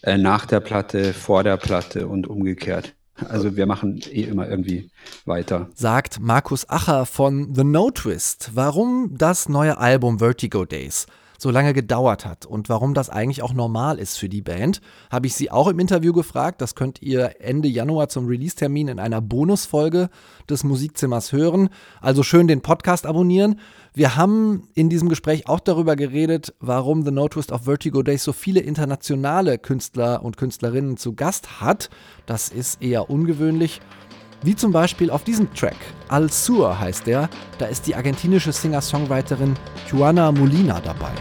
[0.01, 2.95] äh, nach der Platte, vor der Platte und umgekehrt.
[3.28, 4.89] Also wir machen eh immer irgendwie
[5.26, 5.70] weiter.
[5.76, 8.51] Sagt Markus Acher von The No Twist.
[8.53, 11.07] Warum das neue Album Vertigo Days
[11.40, 15.28] so lange gedauert hat und warum das eigentlich auch normal ist für die Band, habe
[15.28, 16.62] ich sie auch im Interview gefragt.
[16.62, 20.10] Das könnt ihr Ende Januar zum Release-Termin in einer Bonusfolge
[20.50, 21.70] des Musikzimmers hören.
[22.02, 23.60] Also schön den Podcast abonnieren.
[23.94, 28.24] Wir haben in diesem Gespräch auch darüber geredet, warum The No Twist of Vertigo Days
[28.24, 31.90] so viele internationale Künstler und Künstlerinnen zu Gast hat.
[32.26, 33.82] Das ist eher ungewöhnlich.
[34.42, 35.76] Wie zum Beispiel auf diesem Track.
[36.08, 37.30] Al Sur heißt der.
[37.58, 39.56] Da ist die argentinische Singer-Songwriterin
[39.92, 41.12] Juana Molina dabei.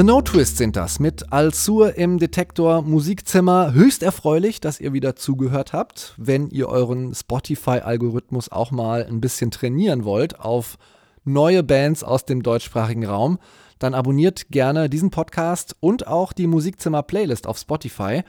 [0.00, 3.74] The No Twist sind das mit Al-Sur im Detektor Musikzimmer.
[3.74, 6.14] Höchst erfreulich, dass ihr wieder zugehört habt.
[6.16, 10.78] Wenn ihr euren Spotify-Algorithmus auch mal ein bisschen trainieren wollt auf
[11.24, 13.38] neue Bands aus dem deutschsprachigen Raum,
[13.78, 18.22] dann abonniert gerne diesen Podcast und auch die Musikzimmer-Playlist auf Spotify.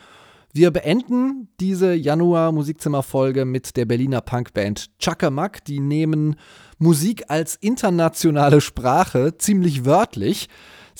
[0.51, 5.63] Wir beenden diese Januar-Musikzimmer-Folge mit der Berliner Punkband Chuckamuck.
[5.63, 6.35] Die nehmen
[6.79, 10.49] Musik als internationale Sprache ziemlich wörtlich.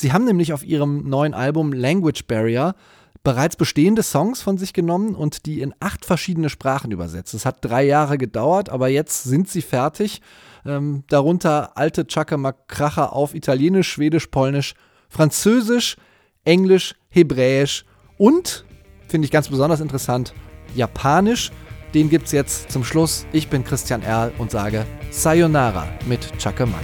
[0.01, 2.73] Sie haben nämlich auf ihrem neuen Album Language Barrier
[3.23, 7.35] bereits bestehende Songs von sich genommen und die in acht verschiedene Sprachen übersetzt.
[7.35, 10.23] Es hat drei Jahre gedauert, aber jetzt sind sie fertig.
[10.65, 14.73] Ähm, darunter alte Chakamak-Kracher auf Italienisch, Schwedisch, Polnisch,
[15.07, 15.97] Französisch,
[16.45, 17.85] Englisch, Hebräisch
[18.17, 18.65] und,
[19.07, 20.33] finde ich ganz besonders interessant,
[20.73, 21.51] Japanisch.
[21.93, 23.27] Den gibt es jetzt zum Schluss.
[23.33, 26.81] Ich bin Christian Erl und sage Sayonara mit Chakamak.